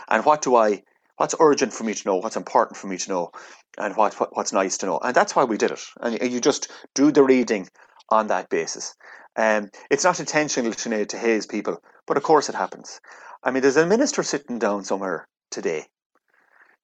And 0.09 0.25
what 0.25 0.41
do 0.41 0.55
I 0.55 0.83
what's 1.17 1.35
urgent 1.39 1.73
for 1.73 1.83
me 1.83 1.93
to 1.93 2.07
know, 2.07 2.15
what's 2.15 2.35
important 2.35 2.77
for 2.77 2.87
me 2.87 2.97
to 2.97 3.09
know, 3.09 3.31
and 3.77 3.95
what, 3.95 4.19
what 4.19 4.35
what's 4.35 4.53
nice 4.53 4.77
to 4.79 4.85
know. 4.85 4.99
And 4.99 5.15
that's 5.15 5.35
why 5.35 5.43
we 5.43 5.57
did 5.57 5.71
it. 5.71 5.81
And 6.01 6.31
you 6.31 6.39
just 6.39 6.71
do 6.95 7.11
the 7.11 7.23
reading 7.23 7.69
on 8.09 8.27
that 8.27 8.49
basis. 8.49 8.95
Um, 9.35 9.69
it's 9.89 10.03
not 10.03 10.19
intentional 10.19 10.73
to, 10.73 11.05
to 11.05 11.17
haze 11.17 11.47
people, 11.47 11.81
but 12.05 12.17
of 12.17 12.23
course 12.23 12.49
it 12.49 12.55
happens. 12.55 12.99
I 13.43 13.51
mean, 13.51 13.61
there's 13.61 13.77
a 13.77 13.85
minister 13.85 14.23
sitting 14.23 14.59
down 14.59 14.83
somewhere 14.83 15.27
today, 15.49 15.87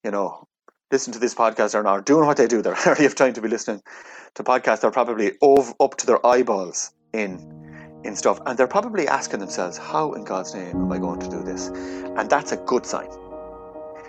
you 0.04 0.12
know, 0.12 0.48
listen 0.92 1.14
to 1.14 1.20
this 1.20 1.36
podcast 1.36 1.76
or 1.76 1.84
not, 1.84 2.06
doing 2.06 2.26
what 2.26 2.38
they 2.38 2.48
do. 2.48 2.62
They 2.62 2.72
hardly 2.74 3.04
have 3.04 3.16
time 3.16 3.34
to 3.34 3.42
be 3.42 3.48
listening 3.48 3.82
to 4.36 4.44
podcasts. 4.44 4.82
They're 4.82 4.92
probably 4.92 5.34
over, 5.42 5.74
up 5.80 5.98
to 5.98 6.06
their 6.06 6.26
eyeballs 6.26 6.92
in 7.14 7.58
in 8.06 8.16
stuff, 8.16 8.40
and 8.46 8.58
they're 8.58 8.68
probably 8.68 9.08
asking 9.08 9.40
themselves, 9.42 9.78
"How 9.78 10.14
in 10.14 10.24
God's 10.24 10.56
name 10.56 10.76
am 10.76 10.92
I 10.92 11.00
going 11.00 11.20
to 11.20 11.30
do 11.30 11.44
this?" 11.44 11.68
And 11.68 12.30
that's 12.30 12.54
a 12.54 12.58
good 12.58 12.86
sign. 12.86 13.10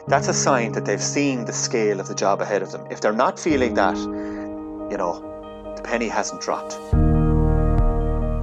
That's 0.07 0.29
a 0.29 0.35
sign 0.35 0.73
that 0.73 0.85
they've 0.85 1.03
seen 1.03 1.45
the 1.45 1.53
scale 1.53 2.01
of 2.01 2.09
the 2.09 2.15
job 2.15 2.41
ahead 2.41 2.63
of 2.63 2.73
them. 2.73 2.87
If 2.91 3.01
they're 3.01 3.13
not 3.13 3.39
feeling 3.39 3.75
that, 3.75 3.97
you 3.97 4.97
know, 4.97 5.75
the 5.77 5.83
penny 5.83 6.09
hasn't 6.09 6.41
dropped. 6.41 6.79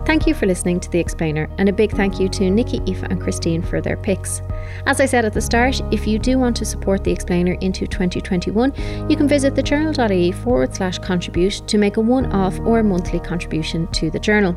Thank 0.08 0.26
you 0.26 0.34
for 0.34 0.46
listening 0.46 0.80
to 0.80 0.90
The 0.90 1.00
Explainer, 1.00 1.50
and 1.58 1.68
a 1.68 1.74
big 1.74 1.92
thank 1.92 2.18
you 2.18 2.30
to 2.30 2.50
Nikki, 2.50 2.80
Aoife, 2.88 3.04
and 3.04 3.20
Christine 3.20 3.62
for 3.62 3.82
their 3.82 3.98
picks. 3.98 4.42
As 4.86 5.02
I 5.02 5.06
said 5.06 5.26
at 5.26 5.34
the 5.34 5.42
start, 5.42 5.82
if 5.92 6.08
you 6.08 6.18
do 6.18 6.40
want 6.40 6.56
to 6.56 6.66
support 6.66 7.04
The 7.04 7.12
Explainer 7.12 7.56
into 7.56 7.86
2021, 7.86 9.10
you 9.10 9.18
can 9.18 9.28
visit 9.28 9.54
thejournal.ie 9.54 10.32
forward 10.32 10.74
slash 10.74 10.98
contribute 11.00 11.62
to 11.68 11.78
make 11.78 11.98
a 11.98 12.02
one 12.02 12.32
off 12.32 12.58
or 12.62 12.84
monthly 12.84 13.20
contribution 13.20 13.86
to 13.88 14.10
the 14.10 14.18
journal. 14.18 14.56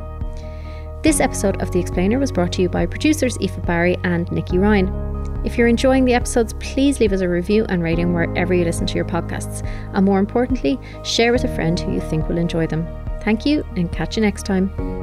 This 1.02 1.18
episode 1.18 1.60
of 1.60 1.72
The 1.72 1.80
Explainer 1.80 2.20
was 2.20 2.30
brought 2.30 2.52
to 2.52 2.62
you 2.62 2.68
by 2.68 2.86
producers 2.86 3.36
Aoife 3.38 3.66
Barry 3.66 3.96
and 4.04 4.30
Nikki 4.30 4.56
Ryan. 4.56 4.86
If 5.44 5.58
you're 5.58 5.66
enjoying 5.66 6.04
the 6.04 6.14
episodes, 6.14 6.52
please 6.60 7.00
leave 7.00 7.12
us 7.12 7.22
a 7.22 7.28
review 7.28 7.66
and 7.68 7.82
rating 7.82 8.12
wherever 8.12 8.54
you 8.54 8.62
listen 8.62 8.86
to 8.86 8.94
your 8.94 9.04
podcasts. 9.04 9.66
And 9.94 10.06
more 10.06 10.20
importantly, 10.20 10.78
share 11.02 11.32
with 11.32 11.42
a 11.42 11.52
friend 11.56 11.80
who 11.80 11.92
you 11.92 12.00
think 12.02 12.28
will 12.28 12.38
enjoy 12.38 12.68
them. 12.68 12.86
Thank 13.24 13.44
you 13.44 13.64
and 13.74 13.90
catch 13.90 14.16
you 14.16 14.22
next 14.22 14.46
time. 14.46 14.99